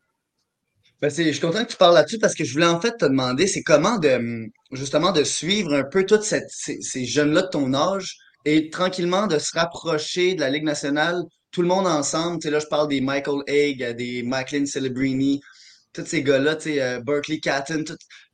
[0.99, 2.97] Ben, c'est, je suis content que tu parles là-dessus parce que je voulais en fait
[2.97, 7.49] te demander, c'est comment de justement de suivre un peu tous ces, ces jeunes-là de
[7.49, 12.39] ton âge et tranquillement de se rapprocher de la Ligue nationale, tout le monde ensemble.
[12.47, 15.41] Là, je parle des Michael Haig, euh, des Macklin Celebrini,
[15.93, 17.83] tous ces gars-là, euh, Berkeley Catton,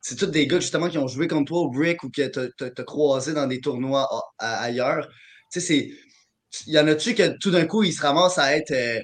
[0.01, 2.83] c'est tous des gars justement qui ont joué contre toi au Brick ou que t'as,
[2.83, 5.07] croisé dans des tournois ailleurs.
[5.51, 5.89] Tu sais,
[6.51, 8.99] c'est, y en a-tu que tout d'un coup, ils se ramassent à être euh,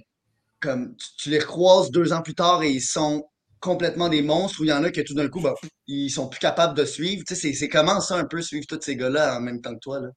[0.60, 3.26] comme tu, les recroises deux ans plus tard et ils sont
[3.60, 5.54] complètement des monstres ou il y en a que tout d'un coup, ben,
[5.88, 7.24] ils sont plus capables de suivre?
[7.28, 9.74] Tu sais, c'est, c'est comment ça un peu suivre tous ces gars-là en même temps
[9.74, 10.10] que toi, là?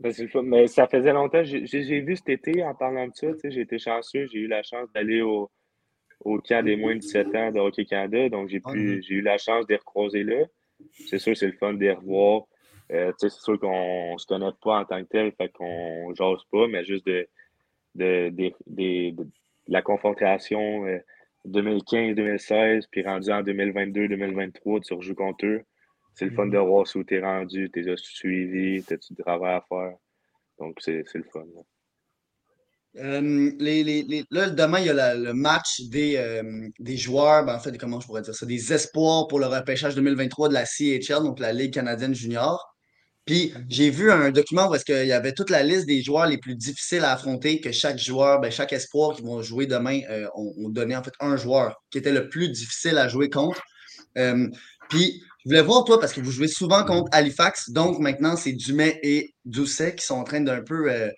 [0.00, 0.42] Ben, c'est le fun.
[0.42, 1.42] Mais ça faisait longtemps.
[1.44, 4.26] J'ai vu cet été, en parlant de ça, j'ai été chanceux.
[4.26, 5.50] J'ai eu la chance d'aller au,
[6.24, 8.28] au camp des moins de 17 ans de Hockey Canada.
[8.28, 10.44] Donc, j'ai Ah, j'ai eu la chance de les recroiser là.
[11.08, 12.42] C'est sûr, c'est le fun de les revoir.
[12.92, 16.68] Euh, c'est sûr qu'on se connaît pas en tant que tel, fait qu'on jase pas,
[16.68, 17.26] mais juste de,
[17.96, 19.26] de, de, de- de
[19.66, 20.98] la confrontation euh,
[21.46, 25.62] 2015-2016, puis rendu en 2022-2023, tu rejoues contre eux.
[26.18, 29.92] C'est le fun de voir où t'es rendu, t'es suivi, t'as-tu du travail à faire.
[30.58, 31.44] Donc, c'est le fun.
[31.54, 31.62] là.
[32.96, 36.96] Euh, les, les, les- là, demain, il y a la- le match des, euh, des
[36.96, 40.48] joueurs, ben, en fait, comment je pourrais dire ça, des espoirs pour le repêchage 2023
[40.48, 42.74] de la CHL, donc la Ligue canadienne junior.
[43.24, 46.26] Puis j'ai vu un document où est-ce qu'il y avait toute la liste des joueurs
[46.26, 50.00] les plus difficiles à affronter, que chaque joueur, ben, chaque espoir qui vont jouer demain,
[50.10, 53.30] euh, on, on donnait en fait un joueur qui était le plus difficile à jouer
[53.30, 53.62] contre.
[54.16, 54.48] Euh,
[54.88, 58.98] puis voulais voir toi, parce que vous jouez souvent contre Halifax, donc maintenant c'est Dumais
[59.02, 61.10] et Doucet qui sont en train d'un peu euh,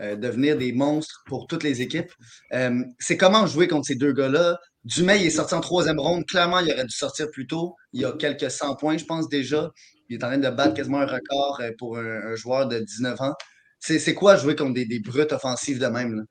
[0.00, 2.10] euh, devenir des monstres pour toutes les équipes.
[2.52, 4.58] Euh, c'est comment jouer contre ces deux gars-là?
[4.84, 6.24] Dumais, il est sorti en troisième ronde.
[6.26, 7.74] Clairement, il aurait dû sortir plus tôt.
[7.92, 9.70] Il a quelques 100 points, je pense, déjà.
[10.08, 12.78] Il est en train de battre quasiment un record euh, pour un, un joueur de
[12.78, 13.34] 19 ans.
[13.78, 16.16] C'est c'est quoi jouer contre des, des brutes offensives de même?
[16.16, 16.22] Là?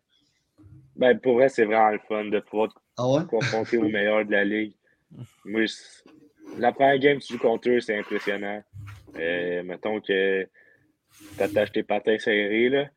[0.95, 3.25] Ben, pour vrai, c'est vraiment le fun de pouvoir Ah ouais?
[3.29, 4.73] confronter aux meilleurs de la ligue.
[5.45, 5.73] Moi, je-
[6.57, 8.61] la première game que tu joues contre eux, c'est impressionnant.
[9.17, 12.89] Euh, mettons que tu attaches tes patins serrés, là.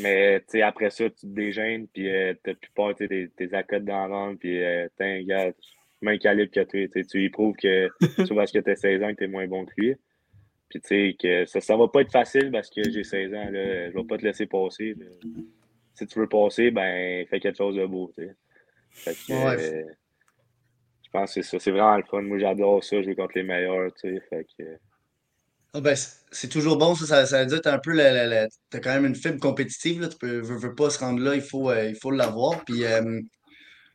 [0.00, 3.54] Mais tu sais, après ça, tu te dégênes, puis euh, t'as plus peur, tes, tes
[3.54, 5.52] accotes dans la ronde, puis euh, t'es un gars,
[6.00, 7.02] même calibre que toi.
[7.04, 7.88] tu lui prouves que,
[8.26, 9.94] tu parce que t'as 16 ans, que t'es moins bon que lui.
[10.68, 13.50] Puis tu sais, que ça, ça va pas être facile parce que j'ai 16 ans,
[13.50, 13.90] là.
[13.90, 14.94] Je vais pas te laisser passer.
[14.98, 15.06] là.
[15.94, 18.34] Si tu veux passer, ben, fais quelque chose de beau, tu sais.
[18.90, 19.86] Fait que, Ouais.
[21.14, 21.58] Euh, pense que c'est ça.
[21.58, 22.22] C'est vraiment le fun.
[22.22, 24.22] Moi, j'adore ça, jouer contre les meilleurs, tu sais.
[24.30, 24.64] Fait que,
[25.74, 25.96] Ah ben,
[26.30, 29.14] c'est toujours bon, ça, ça, veut dire que t'as un peu t'as quand même une
[29.14, 32.10] fibre compétitive, là, tu peux, veux, pas se rendre là, il faut, euh, il faut
[32.10, 32.64] l'avoir.
[32.64, 33.20] Puis euh,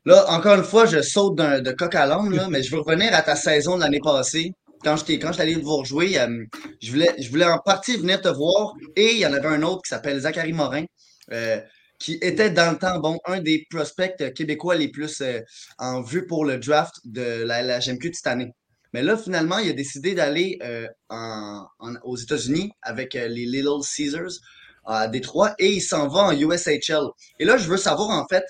[0.06, 3.14] là, encore une fois, je saute de coq à l'âne, là, mais je veux revenir
[3.14, 4.52] à ta saison de l'année passée.
[4.84, 6.46] Quand j'étais, quand allé vous rejouer, euh,
[6.82, 9.64] je voulais, je voulais en partie venir te voir, et il y en avait un
[9.64, 10.86] autre qui s'appelle Zachary Morin,
[11.32, 11.60] euh,
[12.00, 15.42] qui était dans le temps, bon, un des prospects québécois les plus euh,
[15.80, 17.84] en vue pour le draft de la, la de
[18.14, 18.52] cette année.
[18.94, 23.46] Mais là, finalement, il a décidé d'aller euh, en- en- aux États-Unis avec euh, les
[23.46, 24.40] Little Caesars
[24.86, 27.04] à Détroit et il s'en va en USHL.
[27.40, 28.46] Et là, je veux savoir, en fait,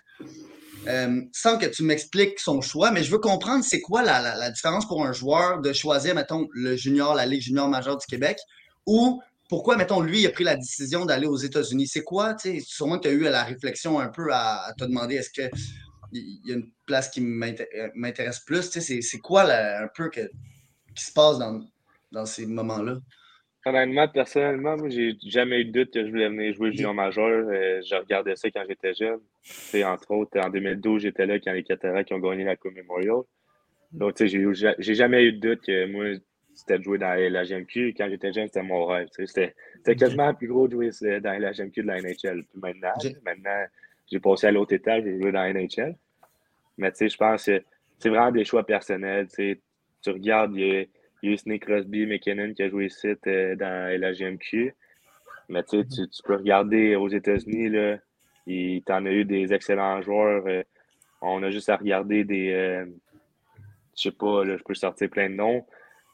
[0.88, 4.36] euh, sans que tu m'expliques son choix, mais je veux comprendre c'est quoi la, la-
[4.36, 8.06] la différence pour un joueur de choisir, mettons, le junior, la Ligue junior majeure du
[8.06, 8.38] Québec,
[8.86, 11.88] ou pourquoi, mettons, lui, il a pris la décision d'aller aux États-Unis?
[11.88, 15.16] C'est quoi, tu sais, sûrement tu as eu la réflexion un peu à, te demander
[15.16, 15.56] est-ce que
[16.14, 20.22] il y a une place qui euh, m'intéresse plus, c'est quoi un peu que,
[20.96, 21.62] qui se passe dans,
[22.12, 22.98] dans ces moments-là?
[24.14, 27.48] Personnellement, moi, j'ai jamais eu de doute que je voulais venir jouer junior majeur.
[27.50, 29.20] Euh, je regardais ça quand j'étais jeune.
[29.44, 32.76] Tu sais, entre autres, en 2012, j'étais là quand les Cataractes ont gagné la Coupe
[32.76, 33.24] Memorial.
[33.92, 36.06] Donc, tu sais, j'ai jamais eu de doute que moi,
[36.58, 37.94] c'était de jouer dans la GMQ.
[37.98, 39.08] Quand j'étais jeune, c'était mon rêve.
[39.12, 39.28] C'était
[39.76, 42.44] c'était quasiment plus gros de jouer euh, dans la GMQ de la NHL.
[42.44, 43.66] Puis maintenant, J'ai- maintenant
[44.12, 45.96] j'ai passé à l'autre étage, je jouer dans la NHL.
[46.78, 47.62] Mais tu sais, je pense que
[48.00, 49.28] c'est vraiment des choix personnels.
[49.36, 49.60] Tu
[50.08, 50.82] regardes, il y a,
[51.24, 54.74] il y a eu Snake Crosby, McKinnon qui a joué ici euh, dans la GMQ.
[55.50, 57.98] Mais tu sais, tu, tu peux regarder aux États-Unis, là,
[58.46, 60.46] il t'en a eu des excellents joueurs.
[60.48, 60.64] euh,
[61.22, 62.52] on a juste à regarder des.
[62.52, 62.86] euh,
[63.98, 65.66] je sais pas, là, je peux sortir plein de noms.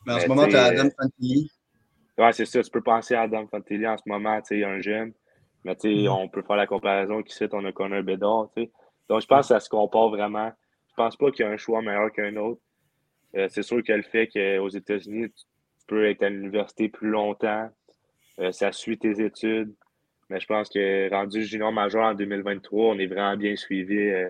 [0.06, 1.52] Mais en ce moment, tu as Adam Fantilli.
[2.18, 2.62] Ouais, c'est ça.
[2.62, 5.13] Tu peux penser à Adam Fantilli en ce moment, tu sais, un jeune.
[5.63, 8.72] Mais tu sais, on peut faire la comparaison qu'ici, on a Connor Bedard, tu sais.
[9.10, 10.52] Donc, je pense que ça se compare vraiment.
[10.89, 12.62] Je pense pas qu'il y a un choix meilleur qu'un autre.
[13.36, 15.46] Euh, c'est sûr que le fait qu'aux États-Unis, tu
[15.84, 17.70] tu peux être à l'université plus longtemps,
[18.39, 19.74] euh, ça suit tes études.
[20.30, 24.30] Mais je pense que rendu junior majeur en 2023, on est vraiment bien suivi euh,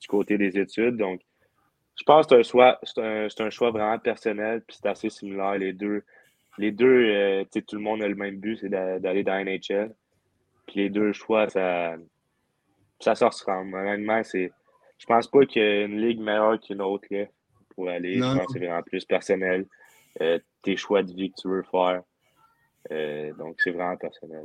[0.00, 0.96] du côté des études.
[0.96, 1.20] Donc,
[1.96, 4.88] je pense que c'est un choix, c'est un, c'est un choix vraiment personnel, puis c'est
[4.88, 5.56] assez similaire.
[5.56, 6.02] Les deux,
[6.58, 9.22] les deux euh, tu sais, tout le monde a le même but, c'est d'a- d'aller
[9.24, 9.94] dans la NHL.
[10.66, 11.96] Puis les deux choix, ça,
[13.00, 13.74] ça se ressemble.
[13.74, 14.52] Honnêtement, c'est,
[14.98, 17.24] je pense pas qu'il y ait une ligue meilleure qu'une autre là,
[17.70, 18.16] pour aller.
[18.18, 19.66] Non, je pense que c'est vraiment plus personnel.
[20.20, 22.02] Euh, tes choix de vie que tu veux faire.
[22.90, 24.44] Euh, donc, c'est vraiment personnel.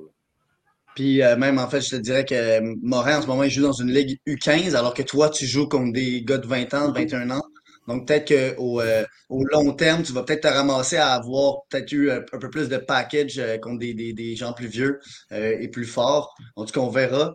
[0.96, 3.52] Puis euh, même, en fait, je te dirais que euh, Morin, en ce moment, il
[3.52, 6.74] joue dans une ligue U15, alors que toi, tu joues contre des gars de 20
[6.74, 7.44] ans, de 21 ans.
[7.88, 11.92] Donc, peut-être qu'au euh, au long terme, tu vas peut-être te ramasser à avoir peut-être
[11.92, 15.00] eu un, un peu plus de package euh, contre des, des, des gens plus vieux
[15.32, 16.36] euh, et plus forts.
[16.56, 17.34] En tout cas, on verra.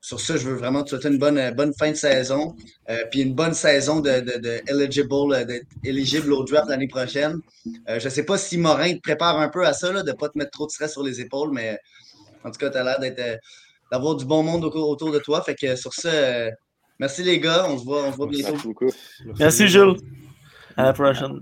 [0.00, 2.56] Sur ça, je veux vraiment te souhaiter une bonne, bonne fin de saison,
[3.10, 7.38] puis une bonne saison de, de, de eligible, d'être éligible au draft l'année prochaine.
[7.88, 10.36] Je sais pas si Morin te prépare un peu à ça, là, de pas te
[10.36, 11.78] mettre trop de stress sur les épaules, mais
[12.44, 13.36] en tout cas, tu as l'air d'être, euh,
[13.90, 15.42] d'avoir du bon monde autour, autour de toi.
[15.42, 16.50] Fait que sur ça, euh,
[16.98, 17.66] merci les gars.
[17.68, 18.52] On se voit, on se voit bientôt.
[18.52, 18.90] Merci beaucoup.
[19.38, 19.96] Merci, Jules.
[20.76, 21.38] À la prochaine.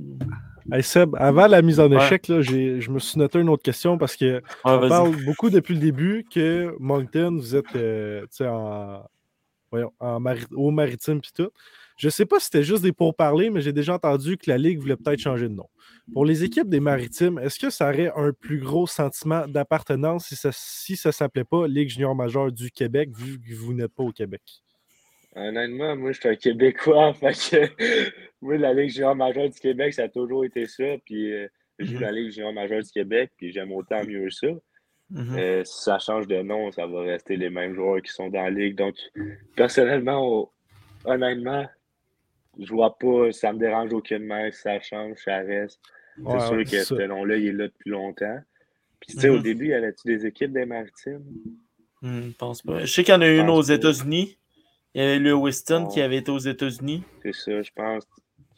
[0.73, 1.97] Hey Seb, avant la mise en Ouais.
[2.05, 5.25] échec, là, j'ai- je me suis noté une autre question parce que Ouais, on parle
[5.25, 9.05] beaucoup depuis le début que Moncton, vous êtes euh, tu sais, en,
[9.73, 11.51] voyons, en mari- au maritime puis tout.
[12.01, 14.79] Je sais pas si c'était juste des pourparlers, mais j'ai déjà entendu que la Ligue
[14.79, 15.69] voulait peut-être changer de nom.
[16.15, 20.35] Pour les équipes des maritimes, est-ce que ça aurait un plus gros sentiment d'appartenance si
[20.37, 24.03] ça si ça s'appelait pas Ligue junior majeure du Québec, vu que vous n'êtes pas
[24.05, 24.41] au Québec?
[25.37, 27.13] Honnêtement, moi, je suis un Québécois.
[27.21, 28.11] Fait que,
[28.41, 30.85] moi, la Ligue junior majeure du Québec, ça a toujours été ça.
[31.05, 32.01] Puis, euh, je joue Mhm.
[32.01, 34.49] la Ligue junior majeure du Québec, puis j'aime autant mieux ça.
[35.11, 35.37] Mhm.
[35.39, 38.43] Euh, si ça change de nom, ça va rester les mêmes joueurs qui sont dans
[38.43, 38.77] la Ligue.
[38.77, 38.95] Donc,
[39.55, 40.53] personnellement, au-
[41.05, 41.67] honnêtement,
[42.61, 45.81] je vois pas, ça me dérange aucunement si ça change, ça reste.
[46.17, 48.39] C'est Ouais, sûr ouais, que ce nom-là, il est là depuis longtemps.
[49.01, 49.43] Puis, tu sais, au Mhm.
[49.43, 51.25] début, y avait-tu des équipes des maritimes?
[52.03, 52.81] Hmm, je pense pas.
[52.81, 53.63] Je sais qu'il y en a une aux.
[53.63, 54.37] États-Unis.
[54.95, 57.03] Il y avait le Weston qui avait été aux États-Unis.
[57.23, 58.05] C'est ça, je pense.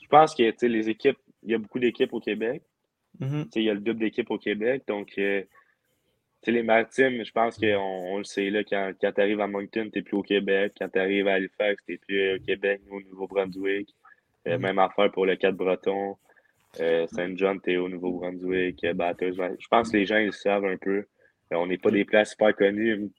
[0.03, 2.62] Je pense que, tu sais, les équipes, il y a beaucoup d'équipes au Québec.
[3.20, 3.45] Mhm.
[3.45, 4.83] Tu sais, il y a le double d'équipes au Québec.
[4.89, 5.49] Donc, euh, tu
[6.47, 9.47] sais, les maritimes, je pense qu'on on le sait, là, quand, quand tu arrives à
[9.47, 10.72] Moncton, tu n'es plus au Québec.
[10.79, 13.95] Quand tu arrives à Halifax, tu n'es plus euh, au Québec, nous, au Nouveau-Brunswick.
[14.49, 14.59] Euh.
[14.59, 16.16] Même affaire pour le 4 breton.
[16.80, 18.82] Euh, Saint John, au Nouveau-Brunswick.
[18.84, 18.95] Euh.
[18.95, 20.99] Ouais, Je pense que les gens, ils le savent un peu.
[21.53, 23.11] Euh, on n'est pas des places super connues.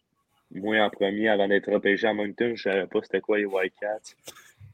[0.51, 3.45] Moi, en premier, avant d'être repêché à Moncton, je ne savais pas c'était quoi les
[3.45, 4.15] Whitecats.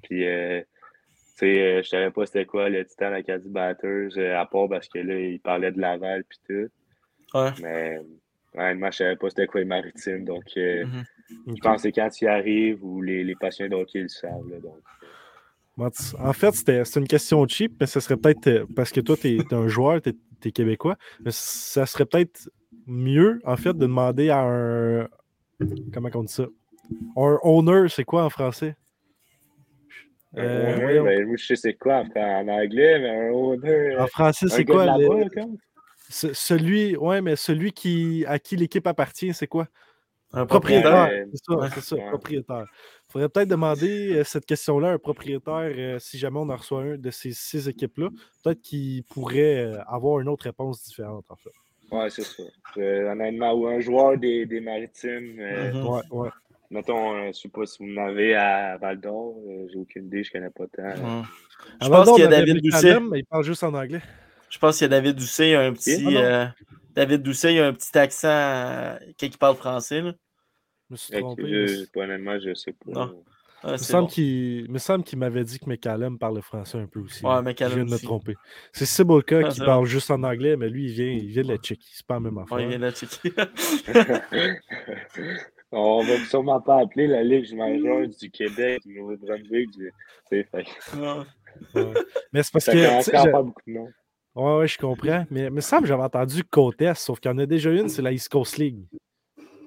[0.04, 4.68] Puis, euh, tu sais, je savais pas c'était quoi le Titan Acadie Batters, à part
[4.70, 7.38] parce que là, il parlait de Laval puis tout.
[7.38, 7.52] Ouais.
[7.62, 8.00] Mais
[8.56, 10.26] honnêtement, je savais pas c'était quoi les maritimes.
[10.26, 11.04] Donc, Mhm.
[11.48, 14.50] je pense que quand tu y arrives ou les, les passionnés de hockey le savent.
[14.50, 14.80] là, donc.
[16.20, 19.16] En fait, c'était c'est une question cheap, mais ce serait peut-être euh, parce que toi,
[19.18, 20.16] tu es, un joueur, tu
[20.46, 22.50] es, québécois, mais ça serait peut-être
[22.86, 25.08] mieux, en fait, de demander à un.
[25.94, 26.46] Comment on dit ça?
[27.16, 28.76] Un owner, c'est quoi en français?
[30.36, 31.04] Un Euh, owner, voyons.
[31.04, 33.98] ben, je sais c'est quoi en, anglais, mais un owner.
[33.98, 34.98] En français, c'est quoi?
[34.98, 35.50] de le-
[36.10, 39.68] celui, ouais, mais celui qui, à qui l'équipe appartient, c'est quoi?
[40.34, 41.10] Un Propriétaire.
[41.32, 41.68] C'est ça, Ouais.
[41.74, 42.10] c'est ça, Ouais.
[42.10, 42.66] propriétaire.
[43.10, 46.56] Il faudrait peut-être demander euh, cette question-là à un propriétaire, euh, si jamais on en
[46.56, 48.10] reçoit un de ces six équipes-là,
[48.44, 51.50] peut-être qu'il pourrait euh, avoir une autre réponse différente, en fait.
[51.92, 52.44] Ouais, c'est ça.
[52.78, 55.40] Euh, honnêtement, ou un joueur des, des maritimes.
[55.40, 55.88] euh, Mhm.
[55.88, 56.30] Ouais, ouais.
[56.70, 59.38] Mettons, euh, je sais pas si vous en avez à Val d'Or.
[59.50, 60.94] euh, J'ai aucune idée, je connais pas tant.
[61.82, 63.00] Je pense qu'il y a David Doucet.
[63.00, 64.02] Mais il parle juste en anglais.
[64.52, 66.04] Je pense qu'il y a David Doucet, il a un petit.
[66.06, 66.46] Ah euh,
[66.94, 70.02] David Doucet, il a un petit accent euh, quand il parle français.
[70.02, 70.14] Là.
[70.90, 71.44] Je me suis trompé.
[71.44, 72.92] mais pas honnêtement, je sais pas.
[72.92, 73.24] Non.
[73.62, 74.14] Ouais, Il me c'est semble bon.
[74.14, 77.26] qu'il il me semble qu'il m'avait dit que McCallum parlait français un peu aussi.
[77.26, 77.42] Ouais.
[77.42, 78.36] McCallum Je viens de me tromper.
[78.72, 81.44] C'est Cibulka Ah, qui c'est parle juste en anglais, mais lui, il vient, il vient
[81.44, 81.92] de la Tchéquie.
[81.94, 82.58] C'est pas la même affaire.
[82.58, 83.34] Ouais, il vient de la Tchéquie.
[85.72, 89.70] On va sûrement pas appeler la Ligue majeure du Québec, du Nouveau-Brunswick.
[89.72, 89.92] Du...
[90.30, 90.66] sais, fait
[90.98, 91.20] Ouais.
[91.76, 91.94] Ouais.
[92.32, 92.78] Mais c'est parce Ça que.
[92.80, 93.90] je- faire beaucoup de noms.
[94.36, 95.26] Ouais, ouais, je comprends.
[95.30, 97.90] Mais il me semble que j'avais entendu Côte sauf qu'il y en a déjà une,
[97.90, 98.80] c'est la East Coast League.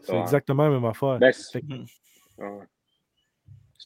[0.03, 0.21] C'est Ouais.
[0.21, 1.19] exactement la même affaire.
[1.19, 2.49] Ben, c'est ouais.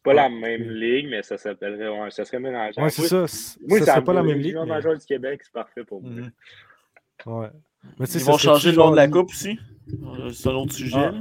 [0.04, 1.88] Pas la même ligue, mais ça s'appellerait.
[1.88, 3.26] Ouais, ça serait ouais, c'est ça.
[3.26, 4.54] c'est- Moi, ça pas la me- même le ligue.
[4.56, 6.10] mais- majeur du Québec, c'est parfait pour moi.
[6.12, 6.30] Mhm.
[7.26, 7.48] Ouais.
[7.98, 9.58] Mais Ils ça vont changer le nom de la coupe aussi?
[10.32, 10.96] C'est un autre sujet.
[10.96, 11.12] Ah.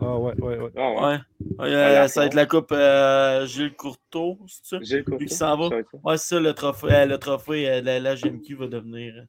[0.00, 0.70] Ah, ouais, ouais, ouais.
[0.76, 1.00] Ah, ouais.
[1.00, 1.18] Ouais.
[1.58, 4.78] Ouais, À euh, ça va être la coupe euh, Gilles Courteau, c'est ça?
[4.82, 5.76] Gilles Courteau, Lui qui s'en va.
[6.04, 9.24] Ouais, c'est ça, le trophée, euh, le trophée euh, la, la GMQ va devenir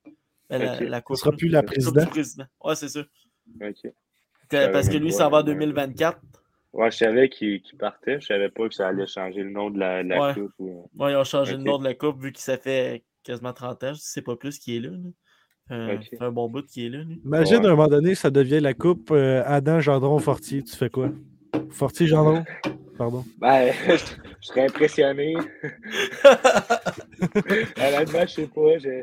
[0.50, 0.80] la, Ok.
[0.82, 1.16] la coupe.
[1.18, 2.04] Ce sera plus la présidente.
[2.04, 2.46] du président.
[2.64, 3.02] Ouais, c'est ça.
[3.62, 3.92] Ok.
[4.50, 5.54] Que- Parce que lui, ça va en ouais.
[5.54, 6.20] 2024.
[6.74, 8.20] Ouais, je savais qu'il partait.
[8.22, 10.34] Je savais pas que ça allait changer le nom de la, de la Ouais.
[10.34, 10.52] coupe.
[10.60, 13.54] ou- Ouais, ils ont changé le nom de la coupe vu que ça fait quasiment
[13.54, 13.94] 30 ans.
[13.94, 14.90] Je sais pas plus qui est là.
[14.92, 14.98] là.
[15.76, 16.04] Euh, Ok.
[16.12, 17.00] Ça fait un bon bout qui est là.
[17.00, 17.20] lui.
[17.26, 17.66] Imagine Ouais.
[17.66, 20.64] à un moment donné, ça devient la coupe euh, Adam, Gendron, Fortier.
[20.64, 21.10] Tu fais quoi?
[21.72, 22.44] Fortier, Gendron?
[22.98, 23.24] Pardon.
[23.40, 23.96] Ben, je,
[24.42, 25.36] je serais impressionné.
[27.78, 28.78] Honnêtement, je sais pas.
[28.80, 29.02] Je,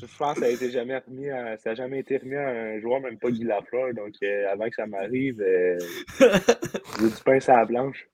[0.00, 2.48] je pense que ça a été jamais remis à, ça a jamais été remis à
[2.48, 3.94] un joueur, même pas Guy Lafleur.
[3.94, 5.78] Donc, euh, avant que ça m'arrive, euh,
[6.20, 8.06] j'ai du pain sur la blanche.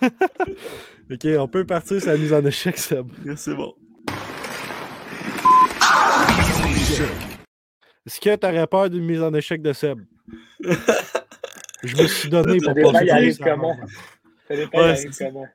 [1.12, 3.08] Ok, on peut partir sur la mise en échec, Seb.
[3.34, 3.74] C'est bon.
[8.06, 9.98] Est-ce que t'aurais peur d'une mise en échec de Seb?
[11.82, 13.74] Je me suis donné Ça pour dépend, pas il arrive comment.
[13.76, 13.88] bande.
[14.48, 15.24] Ça dépend, Ouais, il arrive c'est ça.
[15.26, 15.46] comment.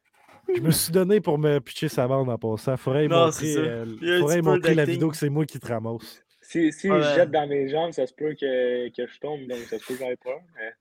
[0.54, 2.78] Je me suis donné pour me pitcher sa bande en passant.
[2.78, 3.86] Faudrait Non, montrer, euh,
[4.20, 6.24] faudrait montrer la vidéo que c'est moi qui te ramasse.
[6.42, 7.02] Si, si Ouais.
[7.02, 9.86] je jette dans mes jambes, ça se peut que, que je tombe, donc ça se
[9.86, 10.40] peut que j'aille peur.
[10.56, 10.74] Mais...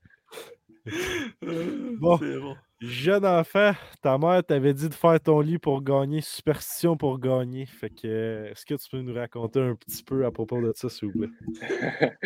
[1.43, 2.19] Euh, Bon.
[2.81, 7.65] Jeune enfant, ta mère t'avait dit de faire ton lit pour gagner, superstition pour gagner.
[7.65, 10.89] Fait que, est-ce que tu peux nous raconter un petit peu à propos de ça,
[10.89, 11.29] s'il vous plaît?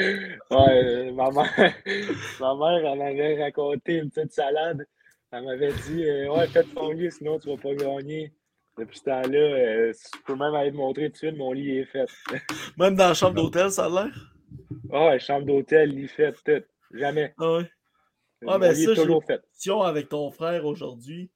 [0.52, 1.54] ouais, euh, ma mère,
[2.42, 4.86] ma mère, elle m'avait raconté une petite salade.
[5.32, 8.34] Elle m'avait dit euh, Ouais, fais ton lit, sinon tu vas pas gagner.
[8.78, 11.80] Depuis ce temps-là, euh, je peux même aller te montrer tout de suite, mon lit
[11.80, 12.06] est fait.
[12.78, 14.34] Même dans la chambre d'hôtel, ça a l'air?
[14.92, 16.64] Ah ouais, chambre d'hôtel, lit fait, tout.
[16.98, 17.34] Jamais.
[17.38, 17.70] Ah ouais.
[18.42, 19.42] Mon Ah, ben ça, toujours fait.
[19.50, 21.30] discussion avec ton frère aujourd'hui.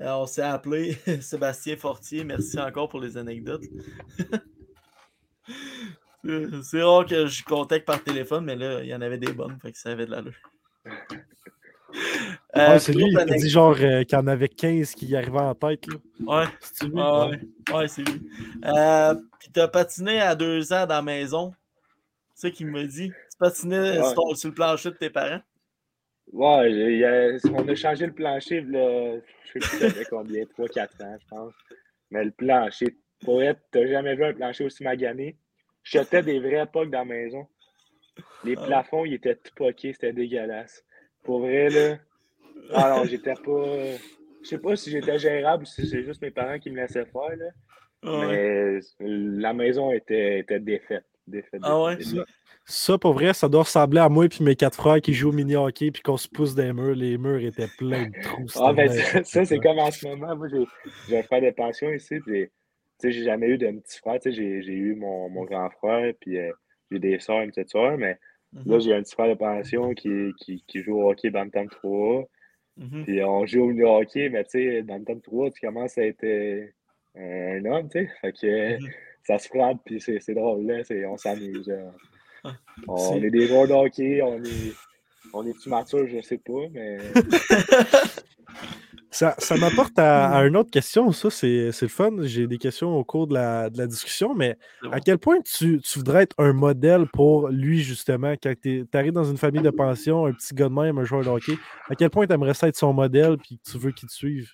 [0.00, 2.24] Euh, on s'est appelé Sébastien Fortier.
[2.24, 3.62] Merci encore pour les anecdotes.
[6.24, 9.32] C'est- C'est rare que je contacte par téléphone, mais là, il y en avait des
[9.32, 10.34] bonnes, fait que ça avait de l'allure.
[12.54, 15.38] Euh, c'est lui a dit genre euh, qu'il y en avait 15 qui y arrivaient
[15.40, 15.86] en tête.
[15.86, 15.94] Là.
[16.26, 16.92] Ouais, C'est lui?
[16.98, 17.38] ah Ouais.
[17.70, 18.20] ouais, ouais, c'est lui.
[18.66, 21.52] Euh, puis t'as patiné à deux ans dans la maison.
[22.34, 23.08] C'est ça qu'il me dit.
[23.08, 24.04] Tu patinais Ouais.
[24.04, 25.40] sur, ton- sur le plancher de tes parents?
[26.30, 29.16] Ouais, j'ai- il y a- on a changé le plancher, là,
[29.54, 31.54] je sais plus combien, 3-4 ans, je pense.
[32.10, 35.36] Mais le plancher, pour être, t'as jamais vu un plancher aussi magané?
[35.84, 37.46] Je jetais des vrais pucks dans la maison.
[38.44, 40.84] Les plafonds, ils étaient tout poqués, c'était dégueulasse.
[41.22, 41.96] Pour vrai, là.
[42.74, 43.96] Ah non, j'étais pas.
[44.42, 47.06] Je sais pas si j'étais gérable ou si c'est juste mes parents qui me laissaient
[47.06, 47.46] faire, là.
[48.02, 48.38] Ah ouais.
[48.38, 51.04] Mais la maison était, était défaite.
[51.26, 51.96] défaite, Ah ouais?
[51.96, 52.26] défaite.
[52.66, 55.32] Ça, pour vrai, ça doit ressembler à moi et mes quatre frères qui jouent au
[55.32, 56.94] mini-hockey puis qu'on se pousse des murs.
[56.94, 58.46] Les murs étaient pleins de trous.
[58.56, 60.36] Ah, ben, ça, ça, c'est comme en ce moment.
[60.36, 60.64] Moi, j'ai
[61.08, 62.52] j'ai un frère de pension ici, puis, tu
[62.98, 64.20] sais, j'ai jamais eu de petit frère.
[64.20, 66.52] Tu sais, j'ai j'ai eu mon, mon grand frère, puis euh,
[66.90, 68.18] j'ai des soeurs, une petite soeur, mais
[68.64, 71.68] là, Mhm, j'ai un petit frère de pension qui, qui, qui joue au hockey Bantam
[71.68, 72.24] 3.
[72.76, 73.04] Mhm.
[73.04, 76.66] Puis on joue au mini-hockey, mais tu sais, Bantam 3, tu commences à être euh,
[77.16, 78.10] un homme, tu sais.
[78.20, 78.90] Fait que Mhm.
[79.24, 80.82] ça se frappe, puis c'est drôle, là.
[81.08, 81.72] On s'amuse.
[82.88, 84.72] On est des joueurs de hockey, on est.
[85.32, 86.98] On est-tu mature, je sais pas, mais.
[89.14, 92.10] Ça, ça m'apporte à, à une autre question, ça, c'est c'est le fun.
[92.22, 94.90] J'ai des questions au cours de la, de la discussion, mais bon.
[94.90, 99.12] à quel point tu, tu voudrais être un modèle pour lui, justement, quand tu arrives
[99.12, 101.58] dans une famille de pension, un petit gars de même, un joueur de hockey,
[101.90, 104.14] à quel point tu aimerais ça être son modèle puis que tu veux qu'il te
[104.14, 104.50] suive?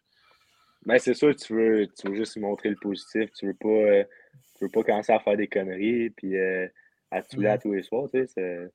[0.85, 3.31] Ben, c'est sûr, tu veux, tu veux juste lui montrer le positif.
[3.39, 4.05] Tu veux pas, euh,
[4.59, 6.67] tu veux pas commencer à faire des conneries puis euh,
[7.13, 8.71] à te saouler à tous les soirs, tu sais.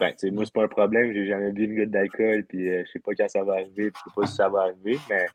[0.00, 1.12] Ben, moi, c'est pas un problème.
[1.12, 3.90] J'ai jamais bu une goutte d'alcool puis euh, je sais pas quand ça va arriver
[3.90, 5.26] puis je sais pas si ça va arriver, mais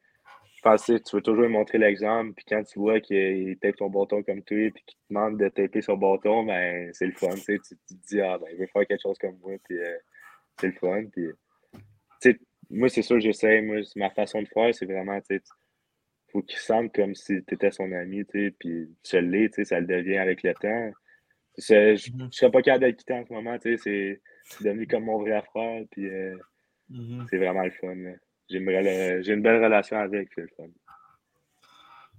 [0.55, 3.77] je pense que tu veux toujours lui montrer l'exemple puis quand tu vois qu'il tape
[3.77, 7.13] son bâton comme toi puis qu'il te demande de taper son bâton, ben, c'est le
[7.13, 7.59] fun, tu.
[7.59, 9.97] Tu te dis, ah, ben, il veut faire quelque chose comme moi puis euh,
[10.59, 11.29] c'est le fun puis...
[12.69, 13.61] Moi, c'est sûr, j'essaie.
[13.61, 15.41] Moi, ma façon de faire, c'est vraiment, tu sais,
[16.33, 19.53] faut qu'il sente comme si tu étais son ami, tu sais, puis tu l'es, tu
[19.55, 20.91] sais, ça le devient avec le temps.
[21.57, 22.25] Je Mhm.
[22.25, 24.87] ne serais pas capable de le quitter en ce moment, tu sais, c'est c'est devenu
[24.87, 26.35] comme mon vrai frère, puis euh,
[26.89, 27.25] Mhm.
[27.29, 27.93] c'est vraiment le fun.
[28.49, 30.63] J'ai une, rela- j'ai une belle relation avec, c'est le fun.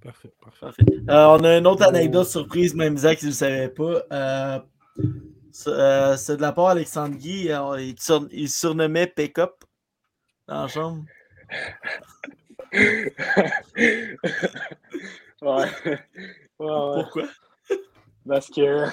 [0.03, 0.61] Parfait, parfait.
[0.61, 0.83] Parfait.
[1.09, 4.03] Euh, on a une autre anecdote surprise, même Isaac, si vous ne savez pas.
[4.13, 4.59] Euh,
[5.51, 7.49] c'est euh, de la part d'Alexandre Guy.
[7.79, 9.65] il, sur- il surnommait Pick-up
[10.47, 11.03] dans la chambre.
[13.77, 13.99] ouais.
[15.43, 15.67] Ouais,
[16.61, 17.03] ouais.
[17.03, 17.25] Pourquoi?
[18.29, 18.85] Parce que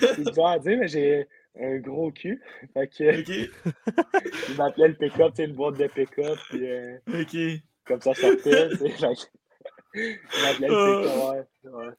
[0.00, 1.26] c'est bizarre à dire, mais j'ai
[1.60, 2.42] un gros cul.
[2.74, 3.28] Fait que Ok,
[4.48, 7.36] il m'appelait le pick-up, tu sais, une boîte de pick-up, puis euh, ok.
[7.84, 8.88] comme ça sortait, tu sais.
[8.90, 9.20] Fait que
[9.94, 11.16] il m'appelait le pick-up.
[11.24, 11.92] Ouais,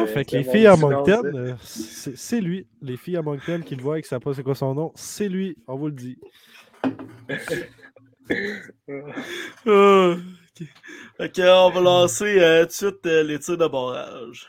[0.00, 1.28] Ah, fait que les filles à Moncton, ça.
[1.38, 2.66] euh, c'est lui.
[2.82, 4.92] Les filles à Moncton qui le voient et qui savent pas c'est quoi son nom,
[4.96, 6.18] c'est lui, on vous le dit.
[6.82, 6.88] Ah,
[9.66, 10.66] ok.
[11.16, 14.48] Fait que, on va lancer euh, tout de suite euh, les tirs de barrage.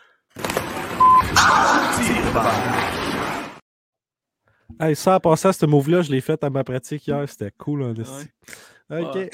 [4.79, 7.27] Hey, ça, à passer à ce move-là, je l'ai fait à ma pratique hier.
[7.27, 7.91] C'était cool, en.
[7.91, 9.15] OK.
[9.15, 9.29] Ouais.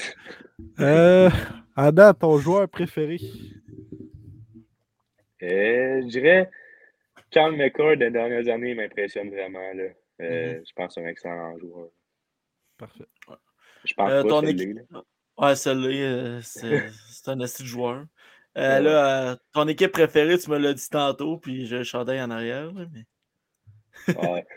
[0.80, 1.30] Euh,
[1.76, 3.18] Adam, ton joueur préféré?
[5.42, 6.50] Euh, je dirais,
[7.30, 9.72] Carl McCord des dernières années il m'impressionne vraiment.
[9.74, 9.84] Là.
[10.22, 11.88] Euh, Je pense que c'est un excellent joueur.
[12.78, 13.04] Parfait.
[13.84, 14.80] Je pense Euh, pas ton que équipe-.
[15.38, 18.04] Ouais, celle-là, c'est c'est un assis de joueur.
[18.58, 18.82] Euh, Ouais.
[18.82, 22.30] là, euh, ton équipe préférée, tu me l'as dit tantôt, puis j'ai le chandail en
[22.30, 22.72] arrière.
[22.72, 23.04] mais...
[24.14, 24.44] Ouais.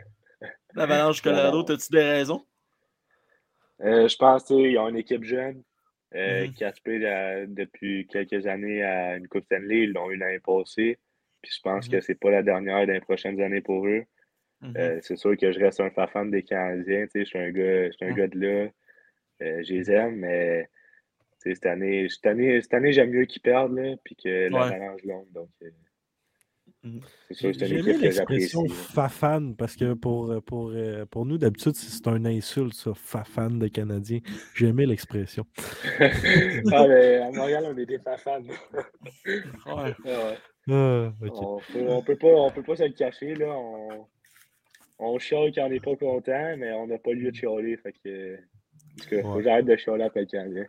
[0.75, 1.63] L'Avalanche Colorado, non.
[1.63, 2.45] t'as-tu des raisons?
[3.81, 5.63] Euh, je pense qu'ils ont une équipe jeune
[6.15, 6.53] euh, Mhm.
[6.53, 9.83] qui aspire à- depuis quelques années à une Coupe Stanley.
[9.83, 10.97] Ils l'ont eu l'année passée.
[11.41, 11.91] Puis je pense Mhm.
[11.93, 14.03] que c'est pas la dernière les prochaines années pour eux.
[14.61, 14.73] Mhm.
[14.77, 17.05] Euh, c'est sûr que je reste un fan des Canadiens.
[17.15, 18.15] Je suis un gars, un Mhm.
[18.15, 18.69] gars de là.
[19.41, 20.69] Euh, je les aime, mais
[21.37, 25.31] cette année, cette année, cette année j'aime mieux qu'ils perdent là, puis que l'avalanche longue.
[25.31, 25.49] Donc,
[27.31, 28.73] J'ai aimé l'expression là.
[28.73, 33.67] fafan parce que pour, pour, euh, pour nous, d'habitude, c'est un insulte, ça, fafan de
[33.67, 34.19] Canadien.
[34.55, 35.45] J'ai aimé l'expression.
[35.99, 38.41] ah, mais à Montréal, on est des fans.
[39.25, 39.95] Ouais.
[40.71, 41.41] Ah, ok.
[41.41, 43.47] On peut, on peut pas, on peut pas se le cacher, là.
[43.47, 44.07] On,
[44.99, 47.77] on chiale quand on n'est pas content, mais on n'a pas lieu de chialer.
[47.77, 48.37] Fait que,
[49.11, 49.43] Ouais.
[49.43, 50.65] j'arrête de chialer après le Canadien.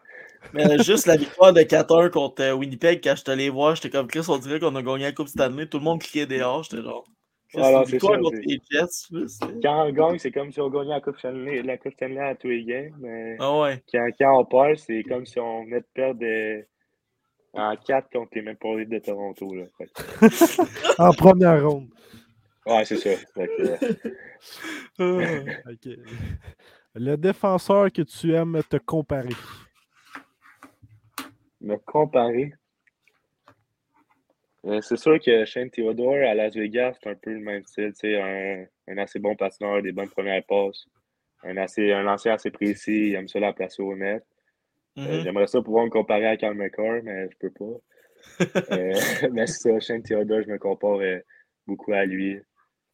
[0.54, 3.90] Mais juste la victoire de 4-1 contre euh, Winnipeg, quand je te allé voir, j'étais
[3.90, 5.66] comme Chris, on dirait qu'on a gagné la Coupe Stanley.
[5.66, 6.62] Tout le monde cliquait dehors.
[6.62, 7.04] J'étais genre.
[7.52, 7.82] C'est ça,
[8.46, 9.08] les Jets.
[9.62, 12.34] Quand on gagne, c'est comme si on gagnait la Coupe Stanley, la Coupe Stanley à
[12.36, 12.94] tous les games.
[13.00, 13.82] Mais Ah ouais.
[13.92, 16.62] quand, quand on perd, c'est comme si on venait de perdre euh,
[17.54, 19.52] en 4 contre les Maple Leafs de Toronto.
[19.52, 19.64] Là.
[20.98, 21.88] En première ronde.
[22.66, 23.10] ouais, c'est ça.
[23.38, 23.76] Euh,
[24.98, 25.02] Ah,
[25.72, 25.88] ok.
[26.94, 29.34] Le défenseur que tu aimes te comparer.
[31.60, 32.54] me comparer.
[34.66, 37.92] Euh, c'est sûr que Shane Theodore à Las Vegas, c'est un peu le même style.
[38.16, 40.86] Un, un assez bon patineur, des bonnes premières passes,
[41.44, 44.24] un, assez, un lancer assez précis, il aime ça la placer au net.
[44.98, 45.22] Euh, Mhm.
[45.22, 47.80] J'aimerais ça pouvoir me comparer à Carl McCarr, mais je peux pas.
[48.72, 48.92] Euh,
[49.32, 51.20] mais c'est ça, Shane Theodore, je me compare euh,
[51.66, 52.38] beaucoup à lui.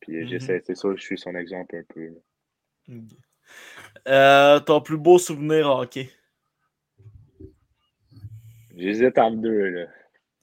[0.00, 0.26] Puis Mhm.
[0.28, 2.10] j'essaie, c'est sûr que je suis son exemple un peu.
[2.88, 3.18] Ok.
[4.08, 6.10] Euh, ton plus beau souvenir hockey?
[8.76, 9.68] J'hésite entre deux.
[9.68, 9.86] Là.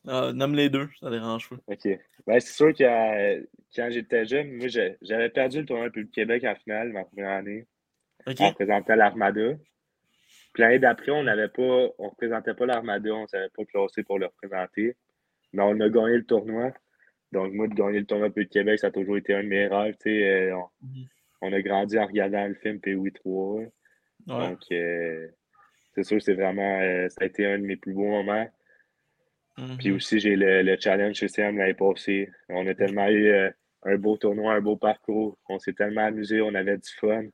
[0.07, 1.55] Ah, nomme les deux, ça dérange pas.
[1.67, 1.87] OK.
[2.27, 3.41] Ben, c'est sûr que euh,
[3.75, 4.67] quand j'étais jeune, moi,
[5.01, 7.67] j'avais perdu le tournoi Public Québec en finale, ma première année,
[8.27, 8.41] Ok.
[8.41, 9.53] en représentant l'Armada.
[10.53, 14.03] Puis l'année d'après, on n'avait pas, on représentait pas l'Armada, on ne savait pas classer
[14.03, 14.95] pour le représenter.
[15.53, 16.71] Mais on a gagné le tournoi.
[17.31, 19.67] Donc, moi, de gagner le tournoi Public Québec, ça a toujours été un de mes
[19.67, 19.95] rêves.
[20.01, 21.05] tu sais, euh, on, Mhm.
[21.43, 23.59] On a grandi en regardant le film POI 3.
[23.59, 23.69] Ouais.
[24.27, 25.27] Donc, euh,
[25.93, 28.47] c'est sûr c'est vraiment, euh, ça a été un de mes plus beaux moments.
[29.57, 29.77] Mhm.
[29.77, 32.29] Puis aussi, j'ai le, le challenge CCM l'année passée.
[32.49, 33.51] On a tellement eu euh,
[33.83, 35.37] un beau tournoi, un beau parcours.
[35.49, 37.25] On s'est tellement amusé, on avait du fun.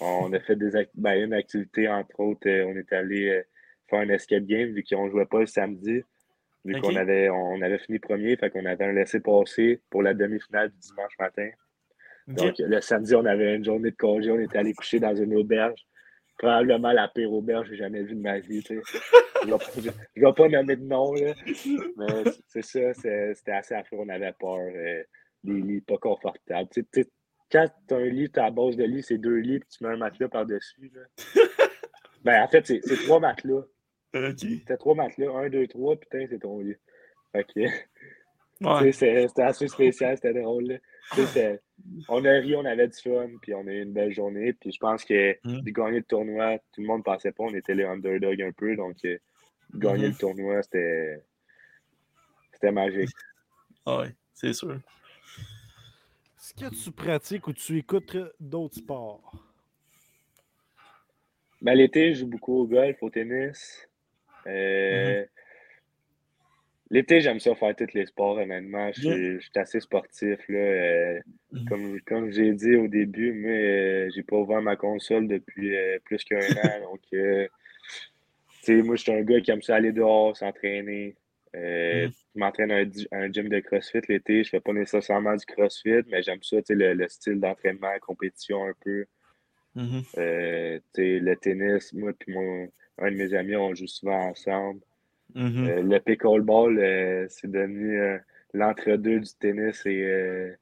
[0.00, 3.42] On a fait des act- ben, une activité, entre autres, on est allé
[3.88, 6.02] faire un escape game vu qu'on ne jouait pas le samedi.
[6.64, 10.70] Vu qu'on avait, on avait fini premier, fait qu'on avait un laissé-passer pour la demi-finale
[10.70, 11.48] du dimanche matin.
[12.28, 12.36] Ok.
[12.36, 14.30] Donc, le samedi, on avait une journée de congé.
[14.30, 15.80] On était allé coucher dans une auberge.
[16.38, 18.62] Probablement la pire auberge que j'ai jamais vue de ma vie.
[18.62, 18.82] tu sais.
[19.42, 21.34] Je ne vais, pas- je vais pas nommer de nom, là.
[21.96, 23.98] mais c'est ça, c'était assez affreux.
[24.00, 24.56] On avait peur.
[24.58, 25.02] euh,
[25.44, 26.70] des lits pas confortables.
[26.72, 27.06] Tu sais,
[27.52, 29.90] quand tu as un lit, ta base de lit, c'est deux lits, puis tu mets
[29.90, 30.90] un matelas par-dessus.
[32.24, 33.64] ben, en fait, c'est trois matelas.
[34.14, 34.38] Ok.
[34.38, 36.76] C'était trois matelas, un, deux, trois, putain, c'est ton lit.
[37.34, 37.44] Ouais.
[38.92, 40.64] c'est- c'était assez spécial, c'était drôle.
[40.64, 40.76] là.
[42.08, 44.52] On a ri, on avait du fun, puis on a eu une belle journée.
[44.52, 45.60] Puis je pense que Mm.
[45.62, 48.52] de gagner le tournoi, tout le monde ne pensait pas, on était les underdogs un
[48.52, 48.74] peu.
[48.76, 49.18] Donc, euh,
[49.72, 50.12] de gagner Mhm.
[50.12, 51.24] le tournoi, c'était
[52.52, 53.10] c'était magique.
[53.86, 54.80] Ah ouais, c'est sûr.
[56.38, 59.32] Est-ce que tu pratiques ou tu écoutes d'autres sports?
[61.62, 63.88] Ben, l'été, je joue beaucoup au golf, au tennis.
[64.46, 65.24] Euh,
[66.90, 68.90] L'été, j'aime ça faire tous les sports, honnêtement.
[68.92, 70.38] Je suis, assez sportif.
[70.48, 70.58] Là.
[70.58, 71.20] Euh,
[71.52, 71.64] Mhm.
[71.68, 75.98] comme comme j'ai dit au début, moi, euh, j'ai pas ouvert ma console depuis euh,
[76.04, 76.80] plus qu'un an.
[76.90, 77.46] Donc, euh,
[78.62, 81.16] tu sais, moi, je suis un gars qui aime ça aller dehors, s'entraîner.
[81.54, 82.10] Mhm.
[82.34, 84.42] Je m'entraîne à un, di- à un gym de CrossFit l'été.
[84.44, 87.96] Je fais pas nécessairement du CrossFit, mais j'aime ça, tu sais, le, le style d'entraînement,
[88.00, 89.06] compétition un peu.
[89.76, 90.02] Mhm.
[90.18, 92.68] Euh, tu sais, le tennis, moi et mon,
[92.98, 94.80] un de mes amis, on joue souvent ensemble.
[95.34, 95.66] Mhm.
[95.68, 98.18] Euh, le pickleball, euh, c'est devenu euh,
[98.52, 100.52] l'entre-deux du tennis et, euh,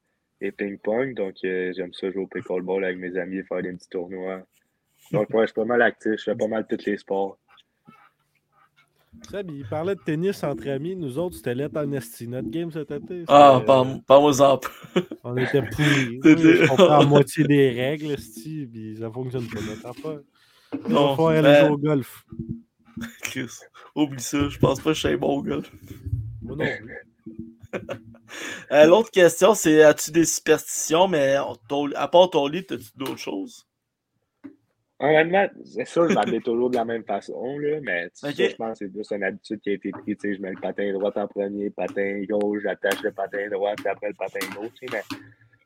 [0.40, 1.14] et ping-pong.
[1.14, 4.42] Donc, euh, j'aime ça jouer au pickleball avec mes amis, faire des petits tournois.
[5.10, 6.12] Donc, ouais, je suis pas mal actif.
[6.12, 7.38] Je fais pas mal tous les sports.
[9.30, 10.96] Seb, il parlait de tennis entre amis.
[10.96, 12.26] Nous autres, c'était lettre en esti.
[12.26, 13.24] Notre game cet été.
[13.28, 13.98] Ah, pas moi.
[15.24, 16.18] On était pourris.
[16.24, 20.20] Je comprends la moitié des règles, esti, puis ça fonctionne pas notre affaire.
[20.72, 22.24] On Non, va falloir aller ben- jouer au golf.
[23.22, 23.50] Chris,
[23.94, 24.48] oublie ça.
[24.48, 25.70] Je pense pas que je suis bon golf.
[26.42, 26.96] Moi non plus.
[28.70, 31.36] Euh, L'autre question, c'est as-tu des superstitions, mais
[31.68, 33.66] ton- à part ton lit, as-tu d'autres choses?
[34.98, 38.78] Honnêtement, c'est sûr, je m'habille toujours de la même façon, là, mais sais, je pense
[38.78, 40.16] que c'est juste une habitude qui a été prise.
[40.22, 44.08] Je mets le patin droit en premier, patin gauche, j'attache le patin droit, puis après
[44.08, 44.70] le patin gauche.
[44.92, 45.02] Mais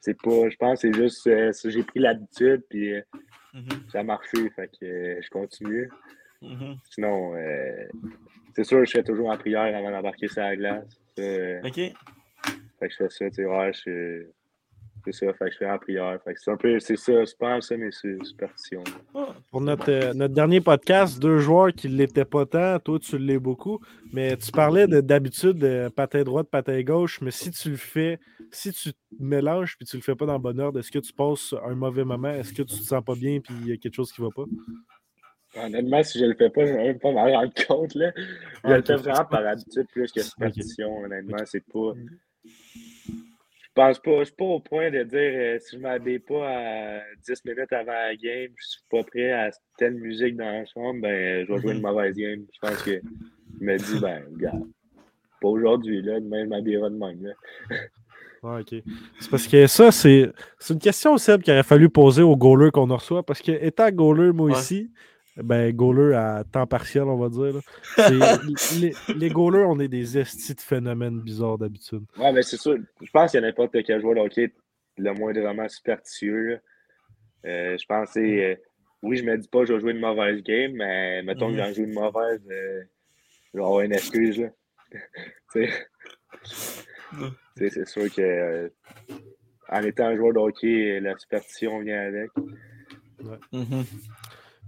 [0.01, 3.03] c'est pas, je pense que c'est juste, euh, ça, j'ai pris l'habitude, puis euh,
[3.55, 5.91] Mhm, ça a marché, fait que euh, je continue.
[6.43, 6.76] Mhm.
[6.91, 7.87] Sinon, euh,
[8.55, 10.84] c'est sûr, je fais toujours en prière avant d'embarquer sur la glace.
[11.18, 11.74] Euh, Ok.
[11.74, 11.93] fait
[12.80, 14.26] que je fais ça, tu sais, ouais, je-
[15.05, 16.18] c'est ça, fait que je fais en prière.
[16.24, 18.82] Fait que c'est un peu, c'est ça, je pense, ça, mes su- superstitions.
[19.14, 22.99] Ah, Pour notre, euh, notre dernier podcast, deux joueurs qui ne l'étaient pas tant, toi
[22.99, 23.78] tu l'es beaucoup,
[24.12, 27.76] mais tu parlais de- d'habitude de patin droit, de patin gauche, mais si tu le
[27.76, 28.18] fais,
[28.51, 30.99] si tu te mélanges puis tu le fais pas dans le bon ordre, est-ce que
[30.99, 32.30] tu passes un mauvais moment?
[32.30, 34.28] Est-ce que tu te sens pas bien puis il y a quelque chose qui va
[34.34, 34.45] pas?
[35.65, 37.95] Honnêtement, si je le fais pas, je vais même pas m'en rendre compte.
[37.95, 38.13] Là.
[38.17, 38.23] Je
[38.65, 41.37] Ah, le fais vraiment par habitude plus que superstition, honnêtement.
[41.47, 41.93] C'est pas.
[42.45, 46.49] Je pense pas, je suis pas au point de dire euh, si je m'habille pas
[46.49, 50.65] à 10 minutes avant la game, je suis pas prêt à telle musique dans la
[50.65, 52.47] chambre, ben je vais jouer une mauvaise game.
[52.55, 54.63] Je pense que je me dis ben regarde,
[55.43, 57.23] pas aujourd'hui, là, demain je m'habillerai de même.
[57.23, 57.33] Là.
[58.43, 58.83] Ah, ok.
[59.21, 62.71] C'est parce que ça, c'est c'est une question, Seb, qu'il aurait fallu poser aux goalers
[62.73, 63.25] qu'on reçoit.
[63.27, 64.59] Parce que, étant goaler, moi Ouais.
[64.59, 64.91] ici,
[65.37, 67.61] ben, goaler à temps partiel, on va dire,
[67.99, 68.39] là,
[68.78, 72.05] les, les goalers, on est des estis de phénomènes bizarres d'habitude.
[72.18, 72.76] Ouais, mais c'est sûr.
[73.03, 74.53] Je pense qu'il y a n'importe quel joueur de hockey
[74.99, 76.59] le moins vraiment superstitieux.
[77.45, 78.57] Euh, je pense que c'est, euh,
[79.03, 81.57] oui, je me dis pas que je vais jouer une mauvaise game, mais mettons que
[81.59, 82.82] j'en joue une mauvaise, euh,
[83.53, 84.41] je vais avoir une excuse.
[84.41, 84.49] Là.
[85.53, 85.70] Tu sais,
[87.20, 87.28] Ouais.
[87.57, 88.68] tu sais, c'est sûr que euh,
[89.68, 92.30] en étant un joueur de hockey, la superstition vient avec.
[93.53, 93.84] Mhm.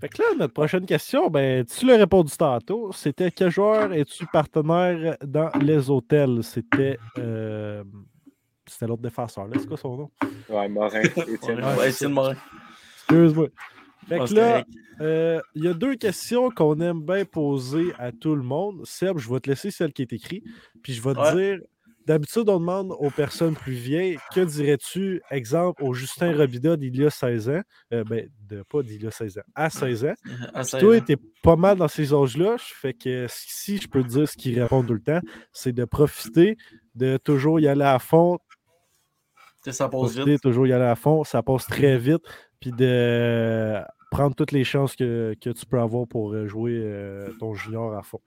[0.00, 2.92] Fait que là, notre prochaine question, ben, tu l'as répondu tantôt.
[2.92, 6.42] C'était quel joueur es-tu partenaire dans les hôtels?
[6.42, 6.98] C'était.
[7.18, 7.82] euh,
[8.66, 9.56] C'était l'autre défenseur, là.
[9.58, 10.10] C'est quoi son nom?
[10.48, 11.56] Ouais, Morin, Étienne.
[11.56, 12.34] Ouais, Morin.
[13.08, 13.48] Excuse-moi.
[14.08, 14.64] Fait que là,
[15.00, 18.80] euh, il y a deux questions qu'on aime bien poser à tout le monde.
[18.84, 20.44] Seb, je vais te laisser celle qui est écrite.
[20.82, 21.34] Puis je vais te Ouais.
[21.56, 21.58] dire,
[22.08, 27.04] d'habitude, on demande aux personnes plus vieilles, que dirais-tu, exemple, au Justin Robida d'il y
[27.04, 27.60] a 16 ans,
[27.92, 30.14] euh, ben, de, pas d'il y a 16 ans, à 16 ans.
[30.54, 32.56] À Puis 16 toi, tu pas mal dans ces âges-là.
[32.58, 35.20] Fait que si je peux te dire ce qu'il répond tout le temps,
[35.52, 36.56] c'est de profiter,
[36.94, 38.38] de toujours y aller à fond,
[39.64, 40.42] ça passe profiter, vite.
[40.42, 42.22] toujours y aller à fond, ça passe très vite,
[42.58, 47.28] puis de prendre toutes les chances que, que tu peux avoir pour euh, jouer euh,
[47.38, 48.20] ton junior à fond.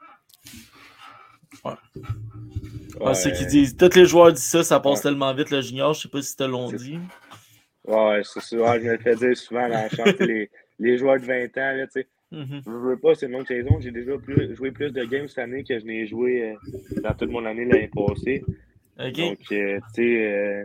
[1.63, 3.37] Ouais, c'est Ouais.
[3.37, 3.75] qu'ils disent.
[3.77, 5.11] Tous les joueurs disent ça, ça passe Ouais.
[5.11, 5.93] tellement vite le junior.
[5.93, 6.99] Je sais pas si te l'ont C'est- dit.
[7.85, 8.57] Ouais, c'est ça.
[8.57, 10.13] Ouais, je me le fais dire souvent dans la chambre.
[10.19, 10.49] les,
[10.79, 12.61] les joueurs de 20 ans, là, tu sais, Mhm.
[12.65, 13.77] Je veux pas, c'est une longue saison.
[13.81, 17.13] J'ai déjà plus- joué plus de games cette année que je n'ai joué euh, dans
[17.13, 18.41] toute mon année l'année passée.
[18.97, 19.13] Donc,
[19.51, 20.63] euh, tu sais, euh,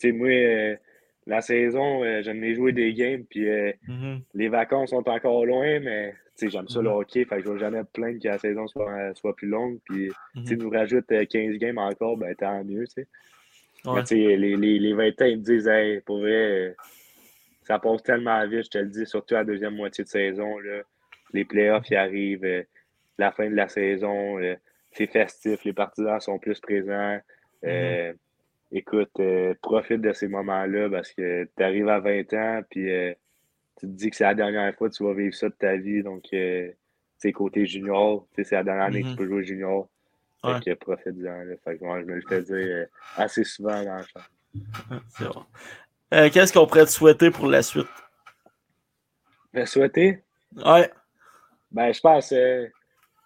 [0.00, 0.78] tu sais, moi,
[1.26, 3.48] la saison, euh, j'en ai joué des games, puis
[3.88, 4.20] Mhm.
[4.34, 6.96] les vacances sont encore loin, mais j'aime ça le Mhm.
[6.96, 9.48] hockey, fait que je vais jamais me plaindre que la saison soit, euh, soit plus
[9.48, 10.42] longue, puis Mhm.
[10.42, 13.08] tu sais, nous rajoute euh, 15 games encore, ben tant mieux, tu sais.
[13.84, 14.02] Ouais.
[14.10, 16.72] Mais les, les, les 20 ans, ils me disent, hey, pour vrai, euh,
[17.64, 20.58] ça passe tellement vite, je te le dis, surtout à la deuxième moitié de saison,
[20.58, 20.82] là.
[21.32, 22.62] Les playoffs, ils arrivent, euh,
[23.18, 24.54] la fin de la saison, euh,
[24.92, 27.18] c'est festif, les partisans sont plus présents.
[27.64, 28.12] Euh,
[28.74, 33.12] Écoute, euh, profite de ces moments-là parce que tu arrives à 20 ans, puis euh,
[33.82, 35.76] tu te dis que c'est la dernière fois que tu vas vivre ça de ta
[35.76, 36.04] vie.
[36.04, 36.70] Donc, euh,
[37.20, 39.88] tu côté junior, c'est la dernière année que tu peux jouer junior.
[40.44, 40.54] Ouais.
[40.60, 41.22] Fait que profite-en.
[41.42, 41.56] là.
[41.64, 44.20] Fait que moi, je me le fais dire euh, assez souvent dans le champ.
[45.08, 45.44] C'est bon.
[46.14, 47.88] Euh, Qu'est-ce qu'on pourrait te souhaiter pour la suite?
[49.52, 50.22] Mais souhaiter,
[50.64, 50.90] Ouais.
[51.72, 52.66] ben, je pense que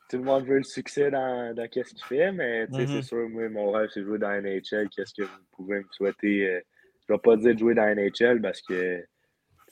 [0.08, 2.86] tout le monde veut le succès dans, dans qu'est-ce qu'il fait, mais tu sais, Mhm.
[2.88, 4.88] c'est sûr, moi, mon rêve, c'est de jouer dans la NHL.
[4.88, 6.48] Qu'est-ce que vous pouvez me souhaiter?
[6.48, 6.60] euh,
[7.08, 9.04] je vais pas dire de jouer dans la NHL parce que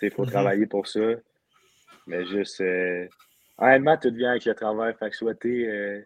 [0.02, 0.30] il faut Mhm.
[0.30, 1.00] travailler pour ça.
[2.06, 3.06] Mais juste, euh,
[3.58, 4.94] honnêtement, tout vient avec le travail.
[4.98, 6.00] Fait que souhaiter, euh,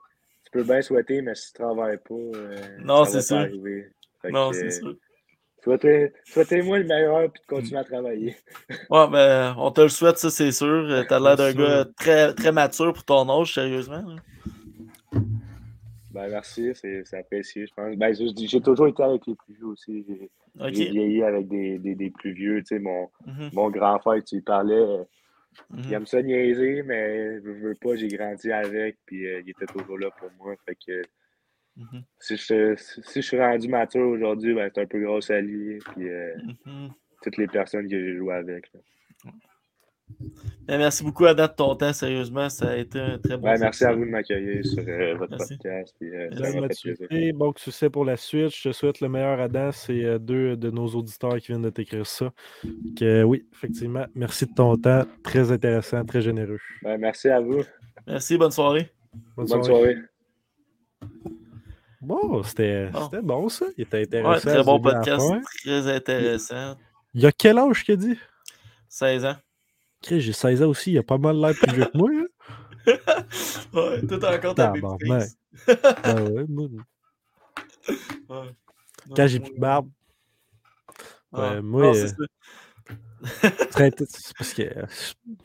[0.45, 3.37] tu peux bien souhaiter, mais si tu travailles pas, euh, Non, c'est sûr.
[3.37, 3.91] arriver.
[4.31, 4.97] Non, c'est euh, sûr.
[5.65, 8.37] souhaitez- Souhaitez-moi le meilleur puis de continuer à travailler.
[8.91, 10.67] Ouais, ben, on te le souhaite, ça, c'est sûr.
[10.67, 14.05] Euh, T'as l'air d'un gars très, très mature pour ton âge, sérieusement.
[16.19, 17.95] Ben, merci, c'est apprécié, je pense.
[17.97, 20.05] Ben, j'ai toujours été avec les plus vieux aussi.
[20.73, 22.59] J'ai vieilli avec des, des, des plus vieux.
[22.63, 25.05] Tu sais, mon, Mhm, mon grand frère, tu lui parlais, euh,
[25.75, 25.93] il mhm.
[25.95, 29.97] aime ça niaiser, mais je veux pas, j'ai grandi avec, puis euh, il était toujours
[29.97, 30.57] là pour moi.
[30.67, 31.03] Fait que
[31.77, 32.03] Mhm.
[32.19, 36.09] si je, si je suis rendu mature aujourd'hui, ben, c'est un peu à lui, puis
[36.09, 36.35] euh,
[37.23, 38.73] toutes les personnes que j'ai joué avec.
[38.75, 38.81] là.
[40.67, 42.49] Ben, merci beaucoup, Adam, de ton temps, sérieusement.
[42.51, 45.31] Ça a été un très bon Ouais, merci à vous de m'accueillir sur euh, votre
[45.31, 45.57] Merci.
[45.57, 46.29] podcast, puis euh,
[46.61, 47.33] Merci.
[47.33, 48.55] bon succès pour la suite.
[48.55, 49.71] Je te souhaite le meilleur, Adam.
[49.73, 52.33] C'est euh, deux de nos auditeurs qui viennent de t'écrire ça.
[52.99, 55.05] Que, oui, effectivement, merci de ton temps.
[55.23, 56.59] Très intéressant, très généreux.
[56.83, 57.63] Ben, merci à vous.
[58.07, 58.91] Merci, bonne soirée.
[59.37, 59.95] Bonne, Bonne soirée.
[61.01, 61.11] soirée.
[62.01, 62.91] Bon, c'était
[63.23, 63.49] Bon.
[63.49, 63.67] ça.
[63.77, 64.49] Il était Ouais, intéressant.
[64.51, 65.27] très du bon podcast,
[65.65, 66.77] très intéressant.
[67.15, 68.19] Il y a quel âge qu'il dit
[68.89, 69.35] 16 ans.
[70.07, 70.93] J'ai 16 ans aussi.
[70.93, 72.11] Il a pas mal l'air plus vieux que moi.
[72.13, 72.27] hein.
[73.75, 75.01] ouais, tout encore ta Tabarnak.
[75.01, 75.37] babyface.
[76.03, 76.69] Ben ouais, moi,
[78.29, 78.55] Ouais.
[79.09, 79.89] Non, quand j'ai plus de barbe,
[81.33, 81.63] ouais.
[81.63, 82.15] moi, c'est
[83.81, 83.91] euh,
[84.37, 84.87] parce que euh,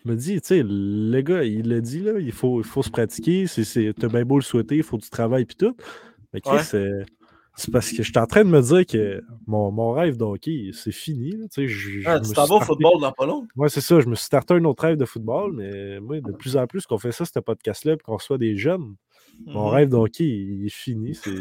[0.06, 2.84] je me dis, tu sais, le gars, il l'a dit, là, il faut, il faut
[2.84, 3.48] se pratiquer.
[3.48, 5.76] C'est, c'est, t'as bien beau le souhaiter, il faut du travail puis tout.
[6.34, 7.06] Mais Chris, Ouais.
[7.56, 10.24] C'est, parce que je suis en train de me dire que mon, mon rêve de
[10.24, 11.32] hockey, c'est fini.
[11.32, 13.48] là, tu sais, Ah, t'en vas au football dans pas long?
[13.56, 14.00] Ouais, c'est ça.
[14.00, 16.86] Je me suis starté un autre rêve de football, mais moi, de plus en plus
[16.86, 18.96] qu'on fait ça, ce podcast-là, puis qu'on reçoit des jeunes,
[19.46, 19.74] mon Mhm.
[19.74, 21.16] rêve de hockey, il est fini.
[21.16, 21.32] C'est,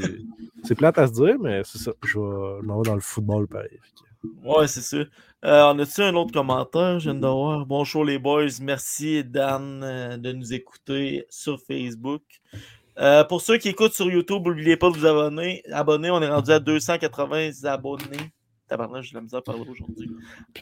[0.64, 1.92] c'est plate à se dire, mais c'est ça.
[2.04, 3.78] Je, vais, m'en vais dans le football, pareil.
[4.44, 4.98] Ouais, c'est ça.
[4.98, 5.06] Euh,
[5.74, 7.00] on a-tu un autre commentaire?
[7.00, 7.66] Je viens de voir.
[7.66, 8.46] Bonjour les boys.
[8.60, 12.22] Merci Dan euh, de nous écouter sur Facebook.
[12.99, 15.62] Euh, pour ceux qui écoutent sur YouTube, n'oubliez pas de vous abonner.
[15.72, 16.11] abonner.
[16.11, 18.32] On est rendu à 280 abonnés.
[18.68, 20.11] Tabarnak, j'ai la misère à parler aujourd'hui.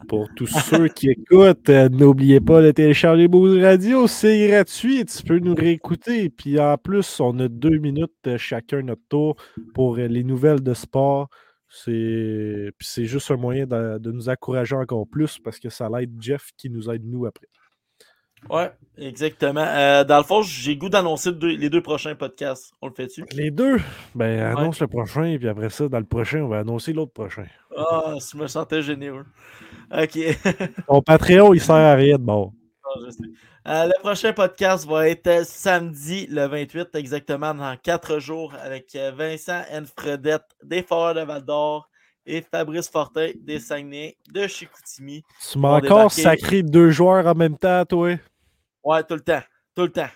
[0.09, 5.23] Pour tous ceux qui écoutent, euh, n'oubliez pas de télécharger Boost Radio, c'est gratuit, tu
[5.23, 6.29] peux nous réécouter.
[6.29, 9.37] Puis en plus, on a deux minutes euh, chacun notre tour
[9.75, 11.29] pour les nouvelles de sport.
[11.69, 16.51] C'est juste un moyen de, de nous encourager encore plus parce que ça l'aide Jeff
[16.57, 17.47] qui nous aide nous après.
[18.49, 19.65] Ouais, exactement.
[19.67, 22.73] Euh, dans le fond, j'ai goût d'annoncer deux- les deux prochains podcasts.
[22.81, 23.25] On le fait-tu?
[23.33, 23.79] Les deux,
[24.15, 27.45] ben annonce le prochain, puis après ça, dans le prochain, on va annoncer l'autre prochain.
[27.77, 29.27] Ah, je me sentais généreux.
[29.93, 30.19] Ok.
[30.89, 32.53] Ton Patreon, il sert à rien de bon.
[32.85, 33.19] Ah, je sais.
[33.69, 39.63] Euh, le prochain podcast va être samedi le 28, exactement dans quatre jours, avec Vincent
[39.95, 41.90] Fredette des Foreurs de Val d'Or
[42.27, 45.23] et Fabrice Fortin des Saguenay de Chicoutimi.
[45.51, 48.15] Tu m'as encore sacré deux joueurs en même temps, toi.
[48.85, 49.43] Ouais, tout le temps.
[49.75, 50.09] Tout le temps.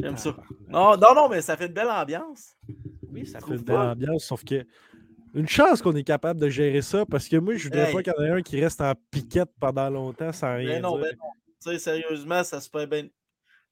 [0.00, 0.34] J'aime ça.
[0.68, 2.56] Non, non, non, mais ça fait une belle ambiance.
[3.12, 3.90] Oui, ça fait trouves une belle pas?
[3.92, 4.64] ambiance, sauf que
[5.34, 7.94] une chance qu'on est capable de gérer ça parce que moi, je voudrais Hey.
[7.94, 10.82] pas qu'il y en ait un qui reste en piquette pendant longtemps sans rien Ben
[10.82, 11.06] non, dire.
[11.06, 11.30] ben non.
[11.62, 13.06] Tu sais, sérieusement, ça se fait bien.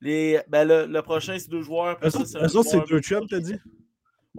[0.00, 1.98] Les, ben le, le prochain, c'est deux joueurs.
[2.04, 3.56] Eux ça, autres, c'est deux chums, t'as dit?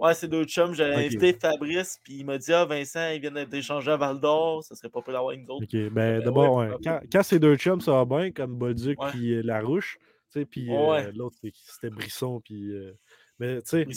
[0.00, 0.74] Ouais, c'est deux chums.
[0.74, 4.20] J'avais invité Fabrice, puis il m'a dit Ah, Vincent, il vient d'être échangé à Val
[4.20, 4.62] d'Or.
[4.64, 5.64] Ça serait pas pour l'avoir une autre.
[5.64, 9.34] Ok, ben d'abord, ouais, quand, quand c'est deux chums, ça va bien, comme Bolduc puis
[9.34, 9.98] euh, Larouche.
[10.32, 12.40] Tu sais, puis euh, l'autre, c'était Brisson.
[12.44, 12.92] Puis, euh,
[13.38, 13.94] mais tu sais, Ils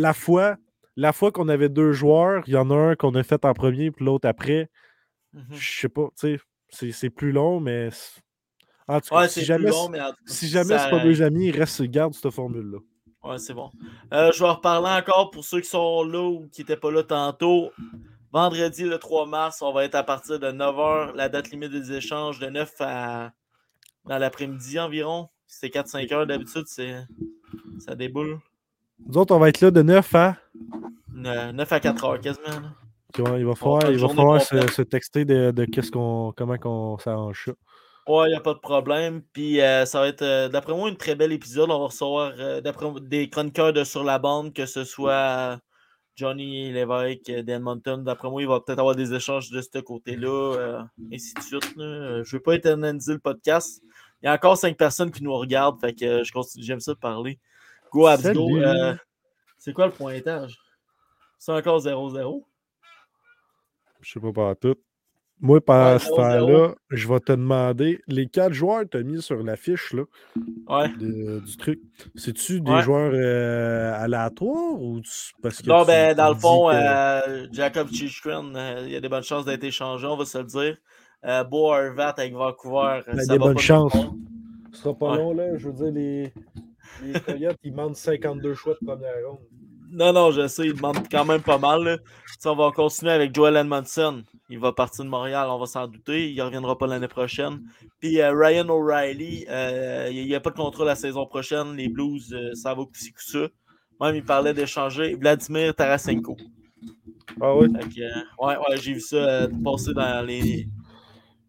[0.00, 0.56] la, fois,
[0.96, 3.52] la fois qu'on avait deux joueurs, il y en a un qu'on a fait en
[3.54, 4.68] premier, puis l'autre après.
[5.32, 5.44] Mhm.
[5.52, 6.38] Je sais pas, tu
[6.68, 7.90] sais, c'est- plus long, mais.
[8.88, 10.98] En tout cas, Ouais, si jamais, long, mais en tout cas, si jamais c'est pas
[11.04, 12.78] deux amis, reste, garde cette formule-là.
[13.22, 13.70] Ouais, c'est bon.
[14.14, 16.90] Euh, je vais en reparler encore pour ceux qui sont là ou qui n'étaient pas
[16.90, 17.70] là tantôt.
[18.32, 21.14] Vendredi, le 3 mars, on va être à partir de 9h.
[21.14, 23.32] La date limite des échanges de 9 à.
[24.06, 25.28] dans l'après-midi environ.
[25.46, 26.94] C'est 4-5 heures d'habitude, c'est.
[27.80, 28.38] Ça déboule.
[29.06, 30.36] Nous autres, on va être là de 9 à?
[31.12, 32.48] Ne- 9 à 4 heures quasiment.
[32.48, 32.72] là.
[33.18, 36.56] Il va, il va On falloir, il va se, texter de, de qu'est-ce qu'on, comment
[36.58, 37.52] qu'on s'arrange ça.
[38.10, 39.22] Ouais, il n'y a pas de problème.
[39.32, 41.70] Puis euh, ça va être, euh, d'après moi, une très belle épisode.
[41.70, 45.60] On va recevoir euh, d'après des chroniqueurs de Sur la bande, que ce soit
[46.16, 48.02] Johnny Lévesque euh, d'Edmonton.
[48.02, 50.82] D'après moi, il va peut-être avoir des échanges de ce côté-là, euh,
[51.12, 51.76] ainsi de suite.
[51.76, 52.22] là.
[52.24, 53.80] Je ne veux pas éterniser le podcast.
[54.22, 56.80] Il y a encore cinq personnes qui nous regardent, fait que euh, je continue, j'aime
[56.80, 57.38] ça de parler.
[57.92, 58.08] Go.
[58.08, 58.94] Euh,
[59.56, 60.58] c'est quoi le pointage?
[61.38, 62.44] C'est encore 0-0?
[64.00, 64.76] Je sais pas par tout.
[65.42, 66.16] Moi, pendant Ouais, ce 0-0.
[66.16, 70.02] temps-là, je vais te demander les quatre joueurs que tu as mis sur l'affiche là,
[70.68, 70.88] Ouais.
[70.98, 71.80] de- du truc.
[72.14, 72.82] C'est-tu des Ouais.
[72.82, 77.46] joueurs euh, aléatoires ou tu- parce que Non, tu- ben, dans le fond, que- euh,
[77.52, 80.44] Jacob Chichkren, euh, il y a des bonnes chances d'être échangé, on va se le
[80.44, 80.76] dire.
[81.24, 83.96] Euh, Bo Harvat avec Vancouver, euh, Ben, ça des va bonnes chances.
[84.72, 85.16] Ce sera pas Ouais.
[85.18, 85.56] long, là.
[85.56, 86.32] Je veux dire, les,
[87.02, 89.38] les Coyotes, ils demandent 52 choix de première ronde.
[89.92, 91.82] Non, non, je sais, il demande quand même pas mal.
[91.82, 91.96] là.
[92.44, 94.22] On va continuer avec Joel Edmondson.
[94.48, 96.30] Il va partir de Montréal, on va s'en douter.
[96.30, 97.60] Il ne reviendra pas l'année prochaine.
[97.98, 101.74] Puis euh, Ryan O'Reilly, euh, il n'y a pas de contrat la saison prochaine.
[101.76, 103.48] Les Blues, euh, ça va coup ça.
[104.00, 106.36] Même, il parlait d'échanger Vladimir Tarasenko.
[107.40, 107.68] Ah oui?
[107.72, 110.68] Que, ouais, ouais, j'ai vu ça passer dans les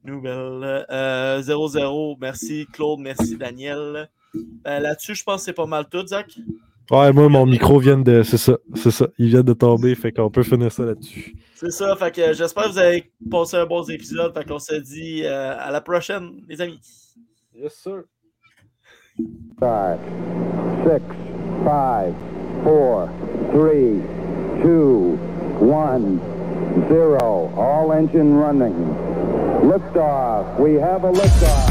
[0.03, 0.85] nouvelles.
[0.89, 4.09] Euh, 0-0, merci Claude, merci Daniel.
[4.65, 6.27] Là-dessus, je pense que c'est pas mal tout, Zach.
[6.89, 8.23] Ouais, moi, mon micro vient de.
[8.23, 9.07] C'est ça, c'est ça.
[9.17, 11.35] Il vient de tomber, fait qu'on peut finir ça là-dessus.
[11.55, 14.33] C'est ça, fait que j'espère que vous avez passé un bon épisode.
[14.33, 16.79] Fait qu'on se dit euh, à la prochaine, les amis.
[17.53, 18.03] Yes, sir.
[19.57, 19.99] Start.
[20.83, 21.03] Six,
[21.63, 22.13] five,
[22.63, 23.09] four,
[23.51, 24.01] three,
[24.63, 25.17] two,
[25.59, 26.19] one,
[26.89, 27.53] zero.
[27.55, 28.73] All engine running.
[29.61, 30.59] Liftoff.
[30.59, 31.70] We have a liftoff.